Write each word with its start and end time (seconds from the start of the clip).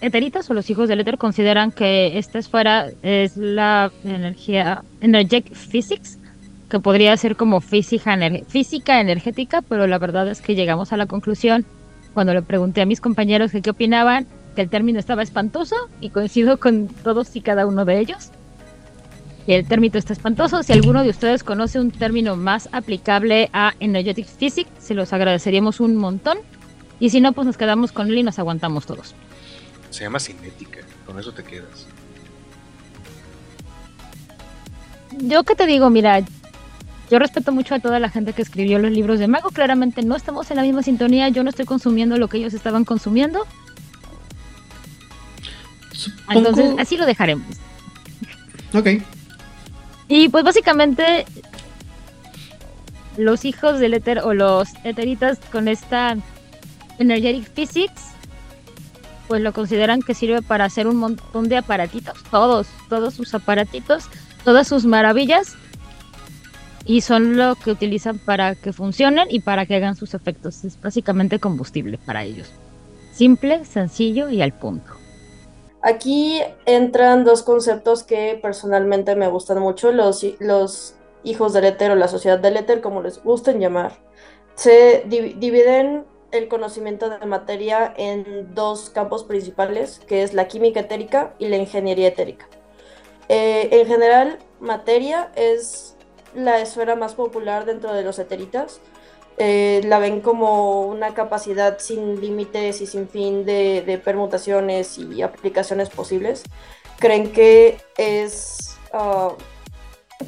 eteritas 0.00 0.48
o 0.50 0.54
los 0.54 0.68
hijos 0.70 0.88
del 0.88 1.00
éter 1.00 1.18
consideran 1.18 1.72
que 1.72 2.18
esta 2.18 2.38
esfera 2.38 2.88
es 3.02 3.36
la 3.36 3.90
energía, 4.04 4.82
energetic 5.00 5.54
physics, 5.54 6.18
que 6.68 6.80
podría 6.80 7.16
ser 7.16 7.36
como 7.36 7.60
física, 7.60 8.16
física 8.48 9.00
energética, 9.00 9.62
pero 9.62 9.86
la 9.86 9.98
verdad 9.98 10.28
es 10.28 10.40
que 10.40 10.54
llegamos 10.54 10.92
a 10.92 10.96
la 10.96 11.06
conclusión 11.06 11.66
cuando 12.14 12.32
le 12.32 12.42
pregunté 12.42 12.80
a 12.80 12.86
mis 12.86 13.00
compañeros 13.00 13.52
que 13.52 13.62
qué 13.62 13.70
opinaban, 13.70 14.26
que 14.54 14.62
el 14.62 14.70
término 14.70 14.98
estaba 14.98 15.22
espantoso 15.22 15.76
y 16.00 16.10
coincido 16.10 16.58
con 16.58 16.88
todos 16.88 17.34
y 17.36 17.40
cada 17.40 17.66
uno 17.66 17.84
de 17.84 17.98
ellos. 17.98 18.30
Y 19.46 19.54
el 19.54 19.66
término 19.66 19.98
está 19.98 20.12
espantoso. 20.12 20.62
Si 20.62 20.72
alguno 20.72 21.02
de 21.02 21.10
ustedes 21.10 21.42
conoce 21.42 21.80
un 21.80 21.90
término 21.90 22.36
más 22.36 22.68
aplicable 22.72 23.48
a 23.52 23.74
Energetic 23.80 24.26
Physics, 24.26 24.70
se 24.78 24.94
los 24.94 25.12
agradeceríamos 25.12 25.80
un 25.80 25.96
montón. 25.96 26.38
Y 27.00 27.10
si 27.10 27.20
no, 27.20 27.32
pues 27.32 27.46
nos 27.46 27.56
quedamos 27.56 27.90
con 27.90 28.08
él 28.08 28.18
y 28.18 28.22
nos 28.22 28.38
aguantamos 28.38 28.86
todos. 28.86 29.14
Se 29.90 30.04
llama 30.04 30.20
cinética, 30.20 30.80
con 31.04 31.18
eso 31.18 31.32
te 31.32 31.42
quedas. 31.42 31.86
Yo 35.18 35.42
qué 35.44 35.54
te 35.54 35.66
digo, 35.66 35.90
mira, 35.90 36.20
yo 37.10 37.18
respeto 37.18 37.50
mucho 37.50 37.74
a 37.74 37.80
toda 37.80 37.98
la 37.98 38.08
gente 38.08 38.32
que 38.32 38.42
escribió 38.42 38.78
los 38.78 38.92
libros 38.92 39.18
de 39.18 39.26
Mago. 39.26 39.50
Claramente 39.50 40.02
no 40.02 40.14
estamos 40.14 40.50
en 40.50 40.58
la 40.58 40.62
misma 40.62 40.82
sintonía. 40.82 41.28
Yo 41.28 41.42
no 41.42 41.50
estoy 41.50 41.64
consumiendo 41.64 42.16
lo 42.16 42.28
que 42.28 42.38
ellos 42.38 42.54
estaban 42.54 42.84
consumiendo. 42.84 43.46
Entonces, 46.28 46.72
así 46.78 46.96
lo 46.96 47.06
dejaremos. 47.06 47.46
Ok. 48.72 49.02
Y 50.06 50.28
pues 50.28 50.44
básicamente 50.44 51.26
los 53.16 53.44
hijos 53.44 53.80
del 53.80 53.94
éter 53.94 54.20
o 54.20 54.32
los 54.32 54.68
eteritas 54.84 55.40
con 55.50 55.66
esta 55.66 56.16
energetic 56.98 57.52
physics 57.52 58.09
pues 59.30 59.42
lo 59.42 59.52
consideran 59.52 60.02
que 60.02 60.12
sirve 60.12 60.42
para 60.42 60.64
hacer 60.64 60.88
un 60.88 60.96
montón 60.96 61.48
de 61.48 61.56
aparatitos, 61.56 62.18
todos, 62.32 62.66
todos 62.88 63.14
sus 63.14 63.32
aparatitos, 63.32 64.06
todas 64.44 64.66
sus 64.66 64.86
maravillas 64.86 65.54
y 66.84 67.02
son 67.02 67.36
lo 67.36 67.54
que 67.54 67.70
utilizan 67.70 68.18
para 68.18 68.56
que 68.56 68.72
funcionen 68.72 69.28
y 69.30 69.38
para 69.38 69.66
que 69.66 69.76
hagan 69.76 69.94
sus 69.94 70.14
efectos. 70.14 70.64
Es 70.64 70.80
básicamente 70.80 71.38
combustible 71.38 71.96
para 72.04 72.24
ellos. 72.24 72.50
Simple, 73.12 73.64
sencillo 73.64 74.30
y 74.30 74.42
al 74.42 74.52
punto. 74.52 74.90
Aquí 75.80 76.40
entran 76.66 77.22
dos 77.22 77.44
conceptos 77.44 78.02
que 78.02 78.36
personalmente 78.42 79.14
me 79.14 79.28
gustan 79.28 79.60
mucho, 79.60 79.92
los, 79.92 80.26
los 80.40 80.96
hijos 81.22 81.52
del 81.52 81.66
éter 81.66 81.92
o 81.92 81.94
la 81.94 82.08
sociedad 82.08 82.40
del 82.40 82.56
éter, 82.56 82.80
como 82.80 83.00
les 83.00 83.22
gusten 83.22 83.60
llamar. 83.60 83.92
Se 84.56 85.04
dividen 85.06 86.04
el 86.32 86.48
conocimiento 86.48 87.10
de 87.10 87.24
materia 87.26 87.92
en 87.96 88.54
dos 88.54 88.90
campos 88.90 89.24
principales, 89.24 90.00
que 90.06 90.22
es 90.22 90.34
la 90.34 90.48
química 90.48 90.80
etérica 90.80 91.34
y 91.38 91.48
la 91.48 91.56
ingeniería 91.56 92.08
etérica. 92.08 92.48
Eh, 93.28 93.68
en 93.72 93.86
general, 93.86 94.38
materia 94.60 95.30
es 95.36 95.96
la 96.34 96.60
esfera 96.60 96.96
más 96.96 97.14
popular 97.14 97.64
dentro 97.64 97.92
de 97.92 98.02
los 98.02 98.18
eteritas. 98.18 98.80
Eh, 99.38 99.80
la 99.84 99.98
ven 99.98 100.20
como 100.20 100.82
una 100.82 101.14
capacidad 101.14 101.78
sin 101.78 102.20
límites 102.20 102.80
y 102.80 102.86
sin 102.86 103.08
fin 103.08 103.44
de, 103.44 104.00
permutaciones 104.04 104.98
y 104.98 105.22
aplicaciones 105.22 105.88
posibles. 105.90 106.42
Creen 106.98 107.32
que 107.32 107.78
es 107.96 108.76
ah, 108.92 109.34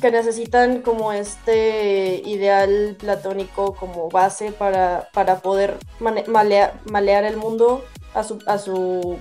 que 0.00 0.10
necesitan 0.10 0.82
como 0.82 1.12
este 1.12 2.22
ideal 2.24 2.96
platónico 2.98 3.74
como 3.74 4.08
base 4.08 4.52
para, 4.52 5.08
para 5.12 5.40
poder 5.40 5.76
malear, 6.00 7.24
el 7.24 7.36
mundo 7.36 7.84
a 8.14 8.24
su, 8.24 8.38
a 8.46 8.58
su 8.58 9.18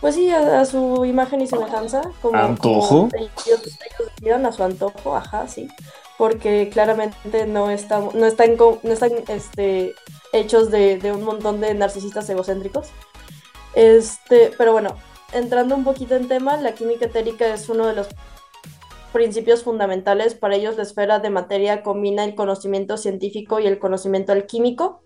pues 0.00 0.16
sí, 0.16 0.30
a, 0.30 0.64
su 0.64 1.04
imagen 1.04 1.40
y 1.40 1.46
semejanza. 1.46 2.02
Como, 2.20 2.36
¿Antojo? 2.36 3.08
ellos, 3.14 4.44
a 4.44 4.52
su 4.52 4.62
antojo, 4.62 5.16
ajá, 5.16 5.48
sí. 5.48 5.68
Porque 6.18 6.68
claramente 6.70 7.46
no, 7.46 7.70
están, 7.70 8.10
no 8.14 8.26
están, 8.26 8.56
no 8.56 8.92
están 8.92 9.12
este, 9.28 9.94
hechos 10.32 10.70
de, 10.70 10.98
de, 10.98 11.12
un 11.12 11.22
montón 11.22 11.60
de 11.60 11.72
narcisistas 11.74 12.28
egocéntricos. 12.28 12.88
Este, 13.74 14.52
pero 14.56 14.72
bueno, 14.72 14.96
entrando 15.32 15.74
un 15.74 15.84
poquito 15.84 16.14
en 16.16 16.28
tema, 16.28 16.56
la 16.58 16.74
química 16.74 17.06
etérica 17.06 17.46
es 17.46 17.68
uno 17.68 17.86
de 17.86 17.94
los 17.94 18.08
principios 19.14 19.62
fundamentales. 19.62 20.34
Para 20.34 20.56
ellos 20.56 20.76
la 20.76 20.82
esfera 20.82 21.20
de 21.20 21.30
materia 21.30 21.82
combina 21.82 22.24
el 22.24 22.34
conocimiento 22.34 22.98
científico 22.98 23.60
y 23.60 23.66
el 23.66 23.78
conocimiento 23.78 24.32
alquímico 24.32 25.02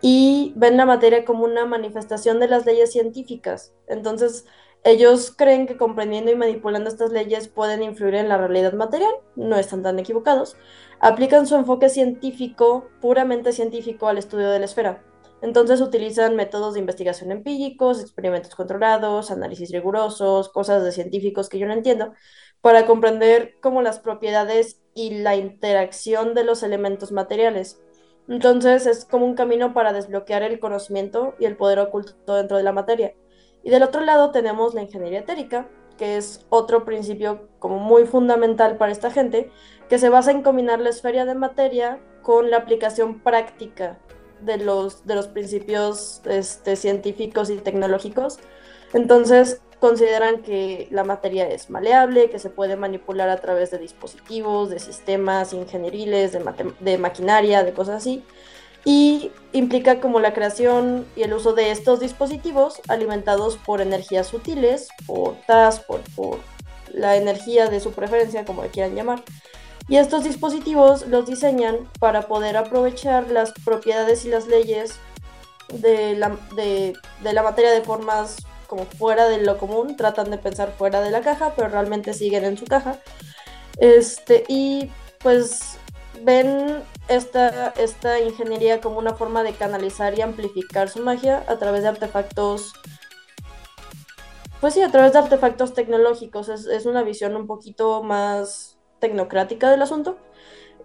y 0.00 0.54
ven 0.56 0.76
la 0.76 0.86
materia 0.86 1.24
como 1.24 1.44
una 1.44 1.66
manifestación 1.66 2.40
de 2.40 2.48
las 2.48 2.66
leyes 2.66 2.90
científicas. 2.92 3.74
Entonces, 3.86 4.46
ellos 4.84 5.34
creen 5.36 5.66
que 5.66 5.76
comprendiendo 5.76 6.30
y 6.30 6.36
manipulando 6.36 6.88
estas 6.88 7.12
leyes 7.12 7.48
pueden 7.48 7.82
influir 7.82 8.14
en 8.14 8.28
la 8.28 8.38
realidad 8.38 8.72
material, 8.72 9.12
no 9.36 9.56
están 9.56 9.82
tan 9.82 9.98
equivocados. 9.98 10.56
Aplican 11.00 11.46
su 11.46 11.56
enfoque 11.56 11.90
científico, 11.90 12.88
puramente 13.00 13.52
científico, 13.52 14.08
al 14.08 14.18
estudio 14.18 14.48
de 14.48 14.60
la 14.60 14.64
esfera. 14.64 15.02
Entonces 15.42 15.80
utilizan 15.80 16.34
métodos 16.34 16.74
de 16.74 16.80
investigación 16.80 17.30
empíricos, 17.30 18.00
experimentos 18.00 18.54
controlados, 18.54 19.30
análisis 19.30 19.70
rigurosos, 19.70 20.48
cosas 20.48 20.82
de 20.82 20.92
científicos 20.92 21.48
que 21.48 21.58
yo 21.58 21.66
no 21.66 21.74
entiendo, 21.74 22.14
para 22.60 22.86
comprender 22.86 23.54
cómo 23.60 23.82
las 23.82 23.98
propiedades 23.98 24.80
y 24.94 25.18
la 25.18 25.36
interacción 25.36 26.34
de 26.34 26.44
los 26.44 26.62
elementos 26.62 27.12
materiales. 27.12 27.80
Entonces 28.28 28.86
es 28.86 29.04
como 29.04 29.26
un 29.26 29.34
camino 29.34 29.72
para 29.72 29.92
desbloquear 29.92 30.42
el 30.42 30.58
conocimiento 30.58 31.34
y 31.38 31.44
el 31.44 31.56
poder 31.56 31.78
oculto 31.78 32.34
dentro 32.34 32.56
de 32.56 32.62
la 32.62 32.72
materia. 32.72 33.14
Y 33.62 33.70
del 33.70 33.82
otro 33.82 34.00
lado 34.00 34.30
tenemos 34.30 34.74
la 34.74 34.82
ingeniería 34.82 35.20
etérica, 35.20 35.68
que 35.96 36.16
es 36.16 36.44
otro 36.50 36.84
principio 36.84 37.48
como 37.58 37.78
muy 37.78 38.06
fundamental 38.06 38.76
para 38.76 38.92
esta 38.92 39.10
gente, 39.10 39.50
que 39.88 39.98
se 39.98 40.08
basa 40.08 40.30
en 40.30 40.42
combinar 40.42 40.80
la 40.80 40.90
esfera 40.90 41.24
de 41.24 41.34
materia 41.34 42.00
con 42.22 42.50
la 42.50 42.58
aplicación 42.58 43.20
práctica 43.20 43.98
de 44.40 44.58
los, 44.58 45.06
de 45.06 45.14
los 45.14 45.28
principios 45.28 46.20
este, 46.26 46.76
científicos 46.76 47.50
y 47.50 47.56
tecnológicos. 47.56 48.38
Entonces, 48.92 49.62
consideran 49.80 50.42
que 50.42 50.88
la 50.90 51.04
materia 51.04 51.48
es 51.48 51.70
maleable, 51.70 52.30
que 52.30 52.38
se 52.38 52.50
puede 52.50 52.76
manipular 52.76 53.28
a 53.28 53.36
través 53.36 53.70
de 53.70 53.78
dispositivos, 53.78 54.70
de 54.70 54.78
sistemas 54.78 55.52
ingenieriles, 55.52 56.32
de, 56.32 56.98
maquinaria, 56.98 57.62
de 57.62 57.72
cosas 57.72 57.96
así, 57.96 58.24
y 58.84 59.30
implica 59.52 60.00
como 60.00 60.20
la 60.20 60.32
creación 60.32 61.06
y 61.16 61.22
el 61.22 61.32
uso 61.32 61.52
de 61.52 61.70
estos 61.70 62.00
dispositivos 62.00 62.80
alimentados 62.88 63.56
por 63.56 63.80
energías 63.80 64.28
sutiles, 64.28 64.88
por 65.06 65.34
TAS, 65.46 65.80
por, 65.80 66.00
la 66.92 67.16
energía 67.16 67.68
de 67.68 67.80
su 67.80 67.92
preferencia, 67.92 68.46
como 68.46 68.62
le 68.62 68.70
quieran 68.70 68.94
llamar. 68.94 69.22
Y 69.88 69.98
estos 69.98 70.24
dispositivos 70.24 71.06
los 71.08 71.26
diseñan 71.26 71.90
para 72.00 72.22
poder 72.22 72.56
aprovechar 72.56 73.30
las 73.30 73.52
propiedades 73.52 74.24
y 74.24 74.30
las 74.30 74.46
leyes 74.46 74.98
de 75.68 76.16
la 76.16 77.42
materia 77.42 77.70
de 77.72 77.82
formas 77.82 78.38
como 78.66 78.84
fuera 78.84 79.28
de 79.28 79.38
lo 79.38 79.58
común, 79.58 79.96
tratan 79.96 80.30
de 80.30 80.38
pensar 80.38 80.72
fuera 80.72 81.00
de 81.00 81.10
la 81.10 81.20
caja, 81.20 81.54
pero 81.56 81.68
realmente 81.68 82.14
siguen 82.14 82.44
en 82.44 82.58
su 82.58 82.66
caja. 82.66 82.98
Este, 83.78 84.44
y 84.48 84.90
pues 85.18 85.78
ven 86.22 86.82
esta, 87.08 87.70
esta 87.70 88.20
ingeniería 88.20 88.80
como 88.80 88.98
una 88.98 89.14
forma 89.14 89.42
de 89.42 89.52
canalizar 89.52 90.18
y 90.18 90.22
amplificar 90.22 90.88
su 90.88 91.00
magia 91.00 91.44
a 91.48 91.56
través 91.56 91.82
de 91.82 91.88
artefactos. 91.88 92.72
Pues 94.60 94.74
sí, 94.74 94.82
a 94.82 94.90
través 94.90 95.12
de 95.12 95.18
artefactos 95.18 95.74
tecnológicos. 95.74 96.48
Es, 96.48 96.66
es 96.66 96.86
una 96.86 97.02
visión 97.02 97.36
un 97.36 97.46
poquito 97.46 98.02
más 98.02 98.78
tecnocrática 99.00 99.70
del 99.70 99.82
asunto. 99.82 100.18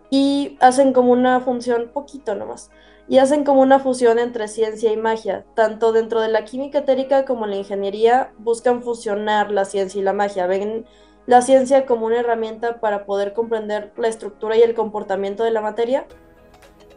Y 0.09 0.57
hacen 0.59 0.91
como 0.91 1.13
una 1.13 1.39
función 1.39 1.91
poquito 1.93 2.35
nomás 2.35 2.69
y 3.07 3.17
hacen 3.17 3.43
como 3.43 3.61
una 3.61 3.79
fusión 3.79 4.19
entre 4.19 4.47
ciencia 4.47 4.91
y 4.91 4.97
magia. 4.97 5.45
Tanto 5.55 5.91
dentro 5.91 6.21
de 6.21 6.29
la 6.29 6.45
química 6.45 6.79
etérica 6.79 7.25
como 7.25 7.45
la 7.45 7.55
ingeniería 7.55 8.31
buscan 8.37 8.83
fusionar 8.83 9.51
la 9.51 9.65
ciencia 9.65 9.99
y 9.99 10.03
la 10.03 10.13
magia. 10.13 10.47
Ven 10.47 10.85
la 11.25 11.41
ciencia 11.41 11.85
como 11.85 12.05
una 12.05 12.19
herramienta 12.19 12.79
para 12.79 13.05
poder 13.05 13.33
comprender 13.33 13.91
la 13.97 14.07
estructura 14.07 14.55
y 14.57 14.61
el 14.61 14.73
comportamiento 14.73 15.43
de 15.43 15.51
la 15.51 15.61
materia. 15.61 16.05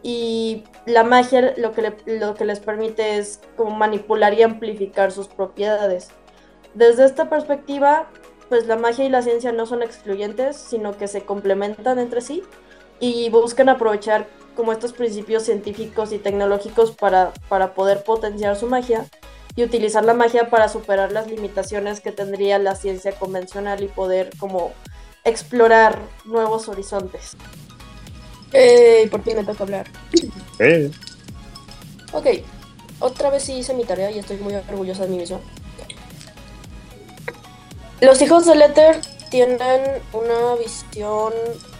Y 0.03 0.63
la 0.85 1.03
magia 1.03 1.53
lo 1.57 1.71
que, 1.71 1.95
lo 2.05 2.35
que 2.35 2.45
les 2.45 2.59
permite 2.59 3.17
es 3.17 3.41
como 3.57 3.71
manipular 3.71 4.33
y 4.35 4.43
amplificar 4.43 5.11
sus 5.11 5.27
propiedades. 5.27 6.09
Desde 6.75 7.05
esta 7.05 7.29
perspectiva, 7.29 8.07
pues 8.49 8.67
la 8.67 8.75
magia 8.75 9.05
y 9.05 9.09
la 9.09 9.21
ciencia 9.21 9.51
no 9.51 9.65
son 9.65 9.81
excluyentes, 9.81 10.55
sino 10.57 10.95
que 10.95 11.07
se 11.07 11.21
complementan 11.21 11.99
entre 11.99 12.21
sí 12.21 12.43
y 12.99 13.29
buscan 13.29 13.69
aprovechar 13.69 14.27
como 14.55 14.71
estos 14.71 14.93
principios 14.93 15.43
científicos 15.43 16.11
y 16.11 16.17
tecnológicos 16.17 16.91
para, 16.91 17.33
para 17.49 17.73
poder 17.73 18.03
potenciar 18.03 18.55
su 18.55 18.67
magia 18.67 19.05
y 19.55 19.63
utilizar 19.63 20.03
la 20.03 20.13
magia 20.13 20.49
para 20.49 20.67
superar 20.69 21.11
las 21.11 21.27
limitaciones 21.27 22.01
que 22.01 22.11
tendría 22.11 22.59
la 22.59 22.75
ciencia 22.75 23.13
convencional 23.13 23.83
y 23.83 23.87
poder 23.87 24.31
como 24.37 24.73
explorar 25.23 25.99
nuevos 26.25 26.67
horizontes. 26.69 27.35
Eh, 28.53 29.07
¿Por 29.11 29.21
qué 29.21 29.35
me 29.35 29.43
toca 29.43 29.63
hablar? 29.63 29.87
Eh. 30.59 30.91
Ok, 32.13 32.27
otra 32.99 33.29
vez 33.29 33.43
sí 33.43 33.53
hice 33.53 33.73
mi 33.73 33.83
tarea 33.83 34.11
y 34.11 34.19
estoy 34.19 34.37
muy 34.37 34.53
orgullosa 34.55 35.03
de 35.03 35.09
mí 35.09 35.17
misma. 35.17 35.39
Los 38.01 38.21
hijos 38.21 38.45
del 38.45 38.61
éter 38.61 38.99
tienen 39.29 39.81
una 40.13 40.55
visión, 40.57 41.33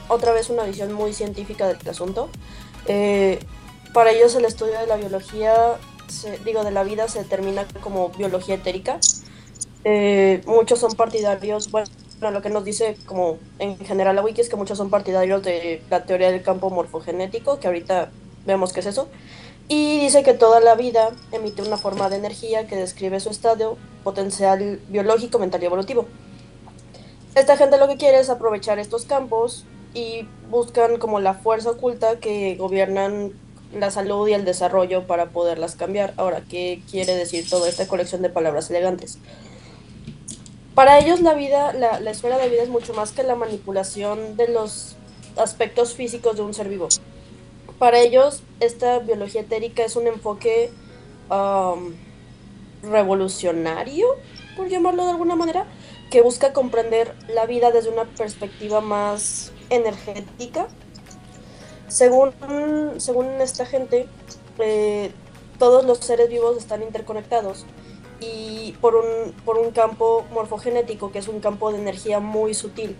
otra 0.07 0.33
vez 0.33 0.49
una 0.49 0.63
visión 0.63 0.91
muy 0.93 1.13
científica 1.13 1.67
del 1.67 1.89
asunto. 1.89 2.29
Eh, 2.87 3.39
para 3.93 4.11
ellos 4.11 4.35
el 4.35 4.45
estudio 4.45 4.79
de 4.79 4.87
la 4.87 4.97
biología, 4.97 5.53
digo, 6.43 6.63
de 6.63 6.71
la 6.71 6.83
vida 6.83 7.07
se 7.07 7.19
determina 7.19 7.65
como 7.81 8.09
biología 8.09 8.55
etérica. 8.55 8.99
Eh, 9.83 10.41
muchos 10.45 10.79
son 10.79 10.93
partidarios, 10.93 11.71
bueno, 11.71 11.87
lo 12.19 12.41
que 12.41 12.49
nos 12.49 12.63
dice 12.63 12.97
como 13.05 13.37
en 13.59 13.77
general 13.77 14.15
la 14.15 14.23
wiki 14.23 14.41
es 14.41 14.49
que 14.49 14.55
muchos 14.55 14.77
son 14.77 14.89
partidarios 14.89 15.43
de 15.43 15.81
la 15.89 16.05
teoría 16.05 16.31
del 16.31 16.41
campo 16.41 16.69
morfogenético, 16.69 17.59
que 17.59 17.67
ahorita 17.67 18.11
vemos 18.45 18.73
qué 18.73 18.79
es 18.79 18.87
eso. 18.87 19.07
Y 19.67 19.99
dice 19.99 20.23
que 20.23 20.33
toda 20.33 20.59
la 20.59 20.75
vida 20.75 21.11
emite 21.31 21.61
una 21.61 21.77
forma 21.77 22.09
de 22.09 22.17
energía 22.17 22.67
que 22.67 22.75
describe 22.75 23.19
su 23.19 23.29
estado 23.29 23.77
potencial 24.03 24.79
biológico, 24.89 25.39
mental 25.39 25.63
y 25.63 25.65
evolutivo. 25.65 26.05
Esta 27.33 27.57
gente 27.57 27.77
lo 27.77 27.87
que 27.87 27.97
quiere 27.97 28.19
es 28.19 28.29
aprovechar 28.29 28.77
estos 28.79 29.05
campos 29.05 29.65
y 29.95 30.27
buscan 30.51 30.97
como 30.97 31.19
la 31.19 31.33
fuerza 31.33 31.71
oculta 31.71 32.19
que 32.19 32.55
gobiernan 32.55 33.31
la 33.73 33.89
salud 33.89 34.27
y 34.27 34.33
el 34.33 34.45
desarrollo 34.45 35.07
para 35.07 35.27
poderlas 35.29 35.75
cambiar. 35.75 36.13
Ahora, 36.17 36.43
¿qué 36.47 36.81
quiere 36.91 37.15
decir 37.15 37.49
toda 37.49 37.67
esta 37.67 37.87
colección 37.87 38.21
de 38.21 38.29
palabras 38.29 38.69
elegantes? 38.69 39.17
Para 40.75 40.99
ellos 40.99 41.21
la 41.21 41.33
vida, 41.33 41.71
la, 41.73 42.11
esfera 42.11 42.37
de 42.37 42.49
vida 42.49 42.61
es 42.61 42.69
mucho 42.69 42.93
más 42.93 43.13
que 43.13 43.23
la 43.23 43.35
manipulación 43.35 44.35
de 44.35 44.49
los 44.49 44.97
aspectos 45.37 45.93
físicos 45.93 46.35
de 46.35 46.41
un 46.41 46.53
ser 46.53 46.67
vivo. 46.67 46.89
Para 47.79 47.99
ellos, 47.99 48.43
esta 48.59 48.99
biología 48.99 49.41
etérica 49.41 49.83
es 49.83 49.95
un 49.95 50.07
enfoque 50.07 50.71
um, 51.29 51.93
revolucionario, 52.83 54.05
por 54.57 54.67
llamarlo 54.67 55.05
de 55.05 55.11
alguna 55.11 55.35
manera, 55.35 55.65
que 56.09 56.21
busca 56.21 56.51
comprender 56.51 57.15
la 57.33 57.45
vida 57.45 57.71
desde 57.71 57.89
una 57.89 58.03
perspectiva 58.03 58.81
más 58.81 59.53
energética. 59.69 60.67
Según, 61.87 62.33
según 62.97 63.25
esta 63.41 63.65
gente, 63.65 64.07
eh, 64.59 65.11
todos 65.59 65.85
los 65.85 65.99
seres 65.99 66.29
vivos 66.29 66.57
están 66.57 66.81
interconectados 66.83 67.65
y 68.19 68.73
por 68.81 68.95
un, 68.95 69.33
por 69.45 69.57
un 69.57 69.71
campo 69.71 70.25
morfogenético, 70.31 71.11
que 71.11 71.19
es 71.19 71.27
un 71.27 71.39
campo 71.39 71.71
de 71.71 71.79
energía 71.79 72.19
muy 72.19 72.53
sutil. 72.53 72.95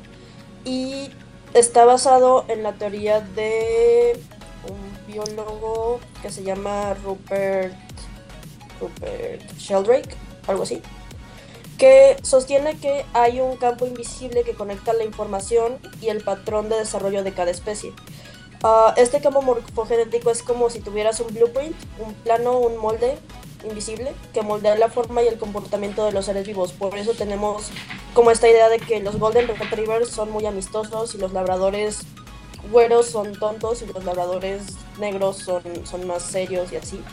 Y 0.64 1.10
está 1.54 1.86
basado 1.86 2.46
en 2.48 2.64
la 2.64 2.74
teoría 2.74 3.22
de 3.22 4.20
un 4.70 5.14
biólogo 5.14 6.00
que 6.22 6.30
se 6.30 6.44
llama 6.44 6.94
Rupert, 6.96 7.76
Rupert 8.80 9.58
Sheldrake, 9.58 10.16
algo 10.48 10.64
así, 10.64 10.82
que 11.78 12.18
sostiene 12.24 12.78
que 12.78 13.06
hay 13.14 13.42
un 13.42 13.58
campo 13.58 13.86
invisible 13.86 14.44
que 14.44 14.54
conecta 14.54 14.94
la 14.94 15.04
información 15.04 15.78
y 16.02 16.08
el 16.08 16.24
patrón 16.24 16.70
de 16.70 16.78
desarrollo 16.78 17.24
de 17.24 17.34
cada 17.34 17.52
especie. 17.52 17.94
Ah, 18.64 18.94
este 18.98 19.22
campo 19.22 19.42
morfogenético 19.42 20.32
es 20.32 20.42
como 20.42 20.70
si 20.70 20.80
tuvieras 20.80 21.20
un 21.20 21.34
blueprint, 21.34 21.76
un 22.00 22.14
plano, 22.14 22.58
un 22.60 22.78
molde 22.78 23.18
invisible 23.64 24.14
que 24.34 24.42
moldea 24.42 24.76
la 24.76 24.90
forma 24.90 25.24
y 25.24 25.28
el 25.28 25.38
comportamiento 25.38 26.06
de 26.06 26.12
los 26.12 26.26
seres 26.26 26.48
vivos. 26.48 26.72
Por 26.72 26.98
eso 26.98 27.14
tenemos 27.14 27.70
como 28.14 28.32
esta 28.32 28.50
idea 28.50 28.70
de 28.70 28.80
que 28.80 29.00
los 29.02 29.18
Golden 29.18 29.48
Retrievers 29.48 30.10
son 30.10 30.32
muy 30.32 30.46
amistosos 30.46 31.16
y 31.16 31.18
los 31.18 31.34
labradores 31.34 32.02
güeros 32.72 33.08
son 33.08 33.38
tontos 33.38 33.82
y 33.82 33.86
los 33.88 34.04
labradores 34.04 34.64
negros 35.00 35.38
son, 35.38 35.62
son 35.86 36.08
más 36.08 36.24
serios 36.24 36.72
y 36.72 36.78
así. 36.78 37.04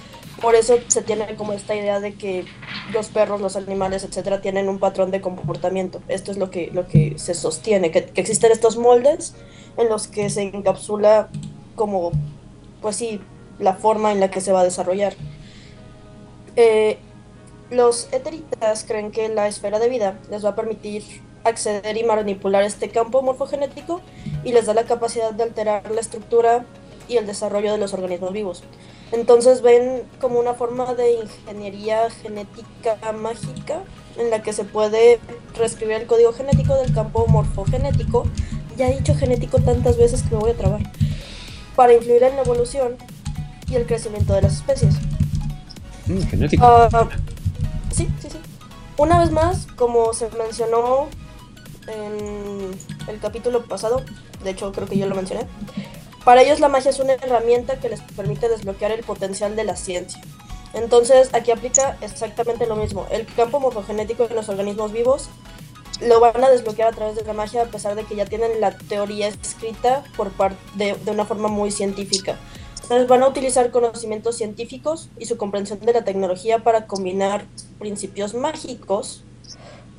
Por 0.40 0.54
eso 0.54 0.78
se 0.88 1.02
tiene 1.02 1.36
como 1.36 1.52
esta 1.52 1.74
idea 1.74 2.00
de 2.00 2.14
que 2.14 2.44
los 2.92 3.08
perros, 3.08 3.40
los 3.40 3.56
animales, 3.56 4.02
etcétera, 4.02 4.40
tienen 4.40 4.68
un 4.68 4.78
patrón 4.78 5.10
de 5.10 5.20
comportamiento. 5.20 6.02
Esto 6.08 6.32
es 6.32 6.38
lo 6.38 6.50
que, 6.50 6.70
lo 6.72 6.88
que 6.88 7.14
se 7.18 7.34
sostiene, 7.34 7.90
que, 7.90 8.04
que 8.06 8.20
existen 8.20 8.50
estos 8.50 8.76
moldes 8.76 9.34
en 9.76 9.88
los 9.88 10.08
que 10.08 10.30
se 10.30 10.42
encapsula 10.42 11.28
como, 11.76 12.12
pues 12.80 12.96
sí, 12.96 13.20
la 13.58 13.74
forma 13.74 14.12
en 14.12 14.20
la 14.20 14.30
que 14.30 14.40
se 14.40 14.52
va 14.52 14.60
a 14.60 14.64
desarrollar. 14.64 15.14
Eh, 16.56 16.98
los 17.70 18.12
eteritas 18.12 18.84
creen 18.86 19.10
que 19.10 19.28
la 19.28 19.48
esfera 19.48 19.78
de 19.78 19.88
vida 19.88 20.18
les 20.30 20.44
va 20.44 20.50
a 20.50 20.54
permitir 20.54 21.02
acceder 21.44 21.96
y 21.96 22.04
manipular 22.04 22.62
este 22.62 22.90
campo 22.90 23.22
morfogenético 23.22 24.00
y 24.44 24.52
les 24.52 24.66
da 24.66 24.74
la 24.74 24.84
capacidad 24.84 25.32
de 25.32 25.42
alterar 25.42 25.90
la 25.90 26.00
estructura 26.00 26.64
y 27.08 27.16
el 27.16 27.26
desarrollo 27.26 27.72
de 27.72 27.78
los 27.78 27.94
organismos 27.94 28.32
vivos. 28.32 28.62
Entonces 29.12 29.60
ven 29.60 30.02
como 30.20 30.40
una 30.40 30.54
forma 30.54 30.94
de 30.94 31.12
ingeniería 31.12 32.08
genética 32.10 32.96
mágica 33.12 33.82
en 34.16 34.30
la 34.30 34.42
que 34.42 34.52
se 34.52 34.64
puede 34.64 35.20
reescribir 35.54 35.96
el 35.96 36.06
código 36.06 36.32
genético 36.32 36.74
del 36.76 36.92
campo 36.94 37.26
morfogenético. 37.26 38.24
Ya 38.76 38.88
he 38.88 38.96
dicho 38.96 39.14
genético 39.14 39.58
tantas 39.58 39.98
veces 39.98 40.22
que 40.22 40.34
me 40.34 40.40
voy 40.40 40.50
a 40.52 40.56
trabar. 40.56 40.80
Para 41.76 41.92
influir 41.92 42.22
en 42.22 42.36
la 42.36 42.42
evolución 42.42 42.96
y 43.70 43.74
el 43.74 43.86
crecimiento 43.86 44.32
de 44.32 44.42
las 44.42 44.54
especies. 44.54 44.94
Mm, 46.06 46.22
genético. 46.22 46.64
Ah, 46.64 47.08
sí, 47.90 48.08
sí, 48.20 48.28
sí. 48.30 48.38
Una 48.96 49.18
vez 49.18 49.30
más, 49.30 49.66
como 49.76 50.14
se 50.14 50.28
mencionó 50.38 51.08
en 51.86 52.70
el 53.08 53.20
capítulo 53.20 53.64
pasado, 53.64 54.02
de 54.42 54.50
hecho 54.50 54.72
creo 54.72 54.86
que 54.86 54.98
yo 54.98 55.06
lo 55.06 55.14
mencioné, 55.14 55.46
para 56.24 56.42
ellos 56.42 56.60
la 56.60 56.68
magia 56.68 56.90
es 56.90 56.98
una 56.98 57.14
herramienta 57.14 57.78
que 57.78 57.88
les 57.88 58.00
permite 58.00 58.48
desbloquear 58.48 58.92
el 58.92 59.04
potencial 59.04 59.56
de 59.56 59.64
la 59.64 59.76
ciencia. 59.76 60.20
Entonces 60.74 61.30
aquí 61.32 61.50
aplica 61.50 61.96
exactamente 62.00 62.66
lo 62.66 62.76
mismo. 62.76 63.06
El 63.10 63.26
campo 63.26 63.60
morfogenético 63.60 64.28
de 64.28 64.34
los 64.34 64.48
organismos 64.48 64.92
vivos 64.92 65.28
lo 66.00 66.20
van 66.20 66.42
a 66.42 66.50
desbloquear 66.50 66.88
a 66.88 66.96
través 66.96 67.16
de 67.16 67.24
la 67.24 67.32
magia 67.32 67.62
a 67.62 67.66
pesar 67.66 67.94
de 67.94 68.04
que 68.04 68.16
ya 68.16 68.24
tienen 68.24 68.60
la 68.60 68.76
teoría 68.76 69.28
escrita 69.28 70.02
por 70.16 70.30
parte 70.32 70.56
de, 70.74 70.94
de 70.94 71.10
una 71.10 71.24
forma 71.24 71.48
muy 71.48 71.70
científica. 71.70 72.38
Entonces 72.82 73.06
van 73.06 73.22
a 73.22 73.28
utilizar 73.28 73.70
conocimientos 73.70 74.36
científicos 74.36 75.08
y 75.18 75.26
su 75.26 75.36
comprensión 75.36 75.80
de 75.80 75.92
la 75.92 76.04
tecnología 76.04 76.58
para 76.60 76.86
combinar 76.86 77.44
principios 77.78 78.34
mágicos 78.34 79.22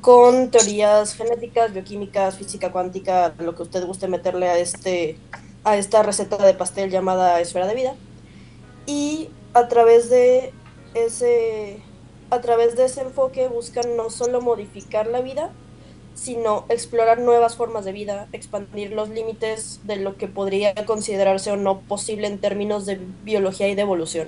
con 0.01 0.51
teorías 0.51 1.15
genéticas, 1.15 1.73
bioquímicas, 1.73 2.35
física 2.35 2.73
cuántica, 2.73 3.33
lo 3.39 3.55
que 3.55 3.63
usted 3.63 3.85
guste 3.85 4.09
meterle 4.09 4.49
a, 4.49 4.57
este, 4.57 5.17
a 5.63 5.77
esta 5.77 6.03
receta 6.03 6.37
de 6.37 6.53
pastel 6.53 6.89
llamada 6.89 7.39
esfera 7.39 7.67
de 7.67 7.75
vida. 7.75 7.95
Y 8.85 9.29
a 9.53 9.67
través 9.67 10.09
de 10.09 10.51
ese, 10.93 11.79
a 12.29 12.41
través 12.41 12.75
de 12.75 12.85
ese 12.85 13.01
enfoque 13.01 13.47
buscan 13.47 13.95
no 13.95 14.09
solo 14.09 14.41
modificar 14.41 15.07
la 15.07 15.21
vida, 15.21 15.51
sino 16.15 16.65
explorar 16.69 17.19
nuevas 17.19 17.55
formas 17.55 17.85
de 17.85 17.91
vida, 17.91 18.27
expandir 18.33 18.91
los 18.91 19.09
límites 19.09 19.81
de 19.83 19.97
lo 19.97 20.17
que 20.17 20.27
podría 20.27 20.73
considerarse 20.85 21.51
o 21.51 21.57
no 21.57 21.79
posible 21.79 22.27
en 22.27 22.39
términos 22.39 22.85
de 22.85 22.99
biología 23.23 23.67
y 23.67 23.75
de 23.75 23.81
evolución. 23.81 24.27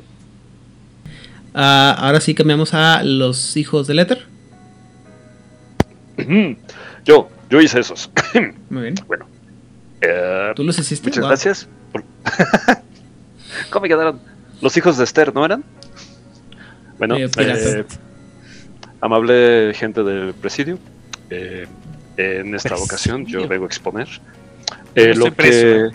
Ah, 1.54 1.96
ahora 1.98 2.20
sí 2.20 2.34
cambiamos 2.34 2.74
a 2.74 3.04
los 3.04 3.56
hijos 3.56 3.88
del 3.88 4.00
éter. 4.00 4.26
Yo, 7.06 7.30
yo 7.50 7.62
hice 7.62 7.80
esos. 7.80 8.10
Muy 8.70 8.84
bien. 8.84 8.96
Bueno. 9.08 9.35
Eh, 10.02 10.52
¿Tú 10.56 10.64
los 10.64 10.78
hiciste? 10.80 11.08
muchas 11.10 11.22
Wow. 11.22 11.30
gracias. 11.30 11.68
por- 11.92 12.04
¿Cómo 13.70 13.84
me 13.84 13.88
quedaron? 13.90 14.20
Los 14.62 14.76
hijos 14.78 14.98
de 14.98 15.04
Esther, 15.04 15.34
¿no 15.34 15.46
eran? 15.46 15.64
Bueno, 16.98 17.18
Eh, 17.18 17.30
eh, 17.38 17.86
amable 19.02 19.74
gente 19.76 20.04
del 20.04 20.34
presidio, 20.34 20.78
en 21.30 22.56
esta 22.56 22.70
Presidio. 22.70 22.84
ocasión 22.86 23.26
yo 23.26 23.48
vengo 23.48 23.66
a 23.66 23.68
exponer 23.68 24.08
lo 24.96 25.34
que 25.36 25.90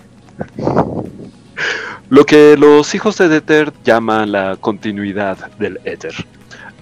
lo 2.10 2.26
que 2.26 2.56
los 2.58 2.94
hijos 2.94 3.16
de 3.18 3.34
Éter 3.36 3.72
llaman 3.84 4.32
la 4.32 4.56
continuidad 4.60 5.50
del 5.58 5.80
éter. 5.84 6.14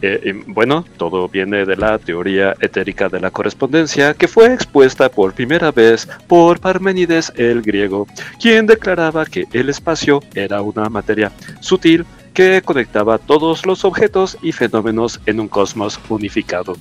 Eh, 0.01 0.43
bueno, 0.47 0.85
todo 0.97 1.29
viene 1.29 1.65
de 1.65 1.77
la 1.77 1.99
teoría 1.99 2.55
etérica 2.61 3.09
de 3.09 3.21
la 3.21 3.31
correspondencia 3.31 4.15
que 4.15 4.29
fue 4.29 4.53
expuesta 4.53 5.09
por 5.09 5.35
primera 5.35 5.73
vez 5.73 6.09
por 6.27 6.61
Parménides 6.61 7.33
el 7.37 7.63
griego, 7.63 8.07
quien 8.41 8.67
declaraba 8.67 9.27
que 9.27 9.47
el 9.53 9.69
espacio 9.69 10.23
era 10.35 10.63
una 10.63 10.89
materia 10.89 11.33
sutil 11.61 12.07
que 12.33 12.63
conectaba 12.63 13.19
todos 13.19 13.67
los 13.67 13.85
objetos 13.85 14.39
y 14.43 14.53
fenómenos 14.53 15.21
en 15.27 15.41
un 15.41 15.49
cosmos 15.49 15.99
unificado. 16.09 16.77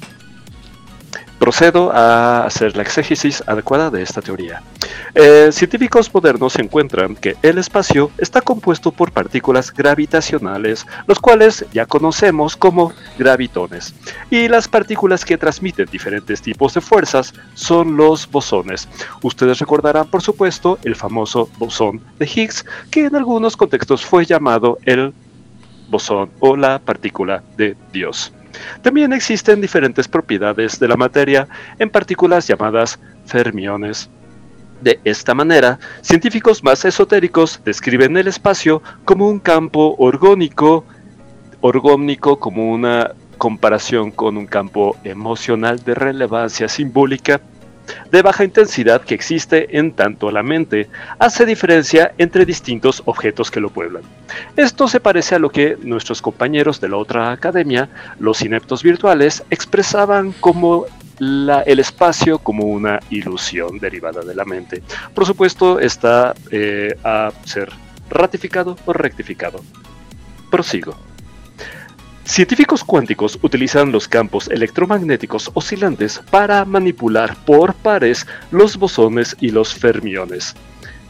Procedo 1.40 1.92
a 1.94 2.46
hacer 2.46 2.76
la 2.76 2.82
exégesis 2.82 3.44
adecuada 3.46 3.90
de 3.90 4.02
esta 4.02 4.22
teoría. 4.22 4.62
Eh, 5.14 5.50
científicos 5.52 6.14
modernos 6.14 6.58
encuentran 6.58 7.16
que 7.16 7.36
el 7.42 7.58
espacio 7.58 8.12
está 8.18 8.42
compuesto 8.42 8.92
por 8.92 9.12
partículas 9.12 9.74
gravitacionales, 9.74 10.86
los 11.06 11.20
cuales 11.20 11.66
ya 11.72 11.86
conocemos 11.86 12.56
como 12.56 12.92
gravitones, 13.18 13.94
y 14.30 14.48
las 14.48 14.68
partículas 14.68 15.26
que 15.26 15.38
transmiten 15.38 15.88
diferentes 15.92 16.42
tipos 16.42 16.74
de 16.74 16.82
fuerzas 16.82 17.34
son 17.54 17.98
los 17.98 18.30
bosones. 18.30 18.88
Ustedes 19.22 19.60
recordarán, 19.60 20.08
por 20.10 20.22
supuesto, 20.22 20.78
el 20.84 20.96
famoso 20.96 21.50
bosón 21.58 22.02
de 22.20 22.26
Higgs, 22.26 22.66
que 22.92 23.06
en 23.06 23.16
algunos 23.16 23.56
contextos 23.56 24.06
fue 24.06 24.26
llamado 24.26 24.78
el 24.86 25.14
bosón 25.90 26.30
o 26.40 26.56
la 26.56 26.80
partícula 26.80 27.44
de 27.56 27.76
Dios. 27.94 28.34
También 28.82 29.14
existen 29.14 29.62
diferentes 29.62 30.08
propiedades 30.08 30.80
de 30.80 30.88
la 30.88 30.98
materia, 30.98 31.48
en 31.80 31.90
partículas 31.90 32.48
llamadas 32.48 33.00
fermiones. 33.26 34.10
De 34.82 35.00
esta 35.04 35.34
manera, 35.34 35.80
científicos 36.02 36.64
más 36.64 36.86
esotéricos 36.86 37.60
describen 37.66 38.16
el 38.18 38.28
espacio 38.28 38.82
como 39.06 39.28
un 39.28 39.40
campo 39.40 39.96
orgónico, 39.98 40.86
orgónico 41.62 42.40
como 42.40 42.72
una 42.72 43.12
comparación 43.38 44.12
con 44.12 44.38
un 44.38 44.46
campo 44.46 44.96
emocional 45.04 45.84
de 45.84 45.96
relevancia 45.96 46.68
simbólica 46.68 47.42
de 48.12 48.22
baja 48.22 48.44
intensidad 48.44 49.02
que 49.02 49.16
existe 49.16 49.78
en 49.78 49.92
tanto 49.92 50.32
la 50.32 50.44
mente 50.44 50.90
hace 51.20 51.46
diferencia 51.46 52.14
entre 52.18 52.46
distintos 52.46 53.02
objetos 53.06 53.52
que 53.52 53.60
lo 53.60 53.70
pueblan. 53.70 54.04
Esto 54.56 54.88
se 54.88 55.00
parece 55.00 55.36
a 55.36 55.40
lo 55.40 55.50
que 55.50 55.78
nuestros 55.82 56.22
compañeros 56.22 56.82
de 56.82 56.90
la 56.90 56.98
otra 56.98 57.32
academia, 57.32 57.90
los 58.20 58.42
ineptos 58.42 58.84
virtuales, 58.84 59.44
expresaban 59.50 60.34
como 60.34 60.86
el 61.20 61.80
espacio 61.80 62.38
como 62.40 62.66
una 62.66 63.00
ilusión 63.10 63.80
derivada 63.80 64.22
de 64.22 64.36
la 64.36 64.46
mente. 64.46 64.84
Por 65.14 65.26
supuesto, 65.26 65.80
está 65.80 66.36
eh, 66.52 66.96
a 67.04 67.32
ser 67.44 67.72
ratificado 68.10 68.78
o 68.86 68.94
rectificado. 68.94 69.62
Prosigo. 70.52 70.96
Científicos 72.28 72.84
cuánticos 72.84 73.40
utilizan 73.42 73.94
los 73.94 74.06
campos 74.10 74.50
electromagnéticos 74.50 75.50
oscilantes 75.54 76.22
para 76.30 76.66
manipular 76.66 77.38
por 77.46 77.74
pares 77.74 78.28
los 78.52 78.76
bosones 78.76 79.36
y 79.40 79.50
los 79.50 79.74
fermiones. 79.74 80.54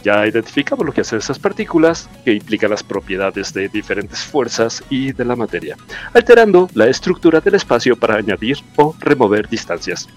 Ya 0.04 0.26
identificamos 0.28 0.86
lo 0.86 0.94
que 0.94 1.02
hacen 1.02 1.18
esas 1.18 1.40
partículas, 1.40 2.08
que 2.24 2.34
implican 2.34 2.70
las 2.70 2.84
propiedades 2.84 3.52
de 3.52 3.68
diferentes 3.68 4.20
fuerzas 4.20 4.84
y 4.92 5.12
de 5.12 5.26
la 5.26 5.36
materia, 5.36 5.76
alterando 6.14 6.70
la 6.76 6.88
estructura 6.88 7.42
del 7.42 7.56
espacio 7.56 7.98
para 7.98 8.16
añadir 8.16 8.58
o 8.76 8.96
remover 9.00 9.50
distancias. 9.50 10.08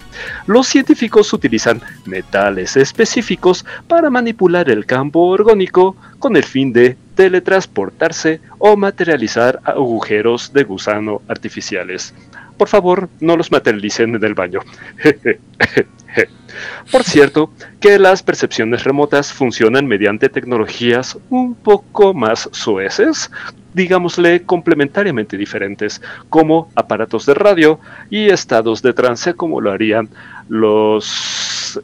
Los 0.47 0.69
científicos 0.69 1.33
utilizan 1.33 1.81
metales 2.05 2.77
específicos 2.77 3.65
para 3.89 4.11
manipular 4.11 4.69
el 4.69 4.85
campo 4.85 5.21
orgónico 5.21 5.97
con 6.19 6.37
el 6.37 6.45
fin 6.45 6.75
de 6.75 6.99
teletransportarse 7.21 8.41
o 8.59 8.79
materializar 8.79 9.61
agujeros 9.65 10.55
de 10.55 10.65
gusano 10.65 11.21
artificiales. 11.29 12.15
Por 12.57 12.67
favor, 12.67 13.11
no 13.21 13.37
los 13.37 13.53
materialicen 13.53 14.15
en 14.15 14.25
el 14.25 14.33
baño. 14.33 14.61
Por 16.91 17.05
cierto, 17.05 17.53
que 17.79 17.99
las 17.99 18.23
percepciones 18.23 18.85
remotas 18.85 19.35
funcionan 19.35 19.87
mediante 19.87 20.31
tecnologías 20.31 21.19
un 21.29 21.55
poco 21.55 22.15
más 22.15 22.49
sueces, 22.53 23.31
digámosle 23.75 24.45
complementariamente 24.45 25.37
diferentes, 25.37 26.01
como 26.31 26.71
aparatos 26.75 27.27
de 27.27 27.35
radio 27.35 27.81
y 28.09 28.31
estados 28.31 28.81
de 28.81 28.95
trance 28.95 29.35
como 29.35 29.61
lo 29.61 29.73
harían 29.73 30.09
los 30.49 31.79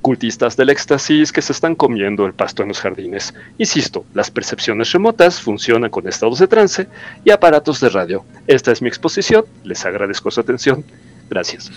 cultistas 0.00 0.56
del 0.56 0.70
éxtasis 0.70 1.32
que 1.32 1.42
se 1.42 1.52
están 1.52 1.74
comiendo 1.74 2.26
el 2.26 2.32
pasto 2.32 2.62
en 2.62 2.68
los 2.68 2.80
jardines. 2.80 3.34
Insisto, 3.58 4.04
las 4.14 4.30
percepciones 4.30 4.92
remotas 4.92 5.40
funcionan 5.40 5.90
con 5.90 6.08
estados 6.08 6.38
de 6.38 6.48
trance 6.48 6.86
y 7.24 7.30
aparatos 7.30 7.80
de 7.80 7.90
radio. 7.90 8.24
Esta 8.46 8.72
es 8.72 8.82
mi 8.82 8.88
exposición, 8.88 9.44
les 9.64 9.84
agradezco 9.84 10.30
su 10.30 10.40
atención. 10.40 10.84
Gracias. 11.28 11.70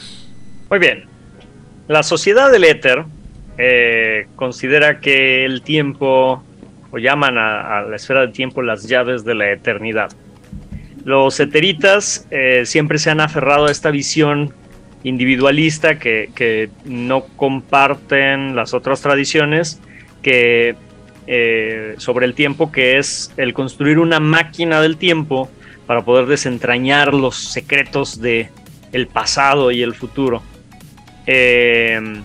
Muy 0.69 0.79
bien. 0.79 1.05
La 1.87 2.01
sociedad 2.03 2.51
del 2.51 2.63
éter 2.63 3.05
eh, 3.57 4.27
considera 4.35 4.99
que 4.99 5.45
el 5.45 5.61
tiempo, 5.61 6.43
o 6.91 6.97
llaman 6.97 7.37
a, 7.37 7.81
la 7.81 7.95
esfera 7.95 8.21
del 8.21 8.31
tiempo 8.31 8.61
las 8.61 8.87
llaves 8.87 9.23
de 9.23 9.35
la 9.35 9.51
eternidad. 9.51 10.11
Los 11.03 11.39
eteritas 11.41 12.25
eh, 12.31 12.63
siempre 12.65 12.97
se 12.97 13.09
han 13.09 13.19
aferrado 13.19 13.65
a 13.65 13.71
esta 13.71 13.91
visión 13.91 14.53
individualista 15.03 15.99
que, 15.99 16.69
no 16.85 17.25
comparten 17.35 18.55
las 18.55 18.73
otras 18.73 19.01
tradiciones 19.01 19.79
que 20.21 20.75
eh, 21.27 21.95
sobre 21.97 22.25
el 22.25 22.33
tiempo, 22.33 22.71
que 22.71 22.97
es 22.97 23.31
el 23.37 23.53
construir 23.53 23.99
una 23.99 24.19
máquina 24.19 24.81
del 24.81 24.97
tiempo 24.97 25.49
para 25.85 26.03
poder 26.03 26.25
desentrañar 26.25 27.13
los 27.13 27.35
secretos 27.35 28.19
de 28.19 28.49
el 28.91 29.07
pasado 29.07 29.71
y 29.71 29.81
el 29.81 29.93
futuro. 29.93 30.41
Eh, 31.25 32.21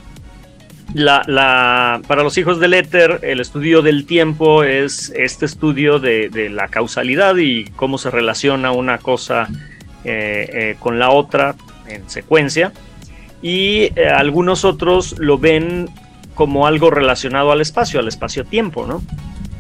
para 0.95 2.23
los 2.23 2.39
hijos 2.39 2.61
del 2.61 2.75
éter, 2.75 3.21
el 3.23 3.41
estudio 3.41 3.83
del 3.83 4.07
tiempo 4.07 4.65
es 4.65 5.13
este 5.15 5.45
estudio 5.45 5.99
de, 5.99 6.49
la 6.51 6.69
causalidad 6.69 7.37
y 7.37 7.65
cómo 7.77 7.99
se 7.99 8.11
relaciona 8.11 8.73
una 8.73 8.99
cosa 8.99 9.49
eh, 10.05 10.77
con 10.79 10.99
la 10.99 11.11
otra 11.11 11.55
en 11.89 12.09
secuencia 12.09 12.73
y 13.43 13.91
eh, 13.95 14.09
algunos 14.15 14.65
otros 14.65 15.19
lo 15.19 15.39
ven 15.39 15.89
como 16.35 16.67
algo 16.67 16.91
relacionado 16.91 17.53
al 17.53 17.61
espacio, 17.61 18.01
al 18.01 18.09
espacio-tiempo, 18.09 18.87
¿no? 18.87 19.03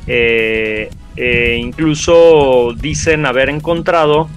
Eh, 0.06 0.90
eh, 1.16 1.58
incluso 1.60 2.72
dicen 2.78 3.26
haber 3.26 3.48
encontrado 3.48 4.28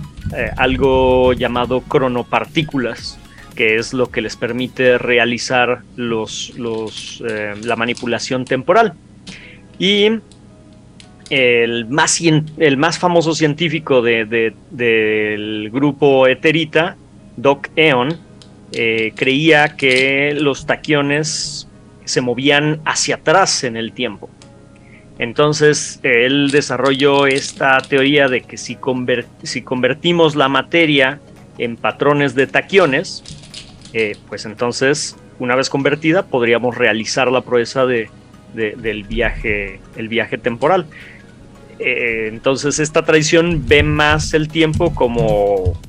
algo 0.55 1.33
llamado 1.33 1.81
cronopartículas, 1.81 3.19
que 3.53 3.75
es 3.75 3.93
lo 3.93 4.10
que 4.12 4.21
les 4.21 4.38
permite 4.38 4.98
realizar 4.98 5.81
los, 5.98 6.53
la 6.57 7.75
manipulación 7.75 8.45
temporal. 8.45 8.93
Y 9.77 10.10
el 11.29 11.86
más, 11.89 12.21
el 12.21 12.77
más 12.77 12.98
famoso 12.98 13.36
científico 13.36 14.01
del 14.01 15.69
grupo 15.69 16.27
Eterita 16.27 16.95
Doc 17.38 17.70
Eon, 17.76 18.18
eh, 18.74 19.14
creía 19.16 19.76
que 19.76 20.34
los 20.34 20.66
taquiones 20.66 21.68
se 22.06 22.22
movían 22.22 22.82
hacia 22.86 23.16
atrás 23.16 23.64
en 23.64 23.78
el 23.78 23.94
tiempo. 23.94 24.30
Entonces 25.20 26.00
él 26.04 26.50
desarrolló 26.52 27.28
esta 27.28 27.78
teoría 27.80 28.28
de 28.28 28.42
que 28.42 28.58
si, 28.58 28.78
si 29.44 29.62
convertimos 29.62 30.36
la 30.36 30.50
materia 30.50 31.20
en 31.58 31.78
patrones 31.78 32.34
de 32.34 32.48
taquiones, 32.48 33.24
eh, 33.94 34.16
pues 34.30 34.46
entonces 34.46 35.16
una 35.38 35.56
vez 35.56 35.70
convertida 35.70 36.24
podríamos 36.24 36.78
realizar 36.78 37.32
la 37.32 37.42
proeza 37.42 37.86
de, 37.86 38.10
del 38.54 39.04
viaje, 39.04 39.80
el 39.96 40.08
viaje 40.08 40.38
temporal. 40.38 40.86
Eh, 41.80 42.28
entonces 42.32 42.80
esta 42.80 43.04
tradición 43.04 43.68
ve 43.68 43.84
más 43.84 44.34
el 44.34 44.48
tiempo 44.48 44.94
como 44.94 45.80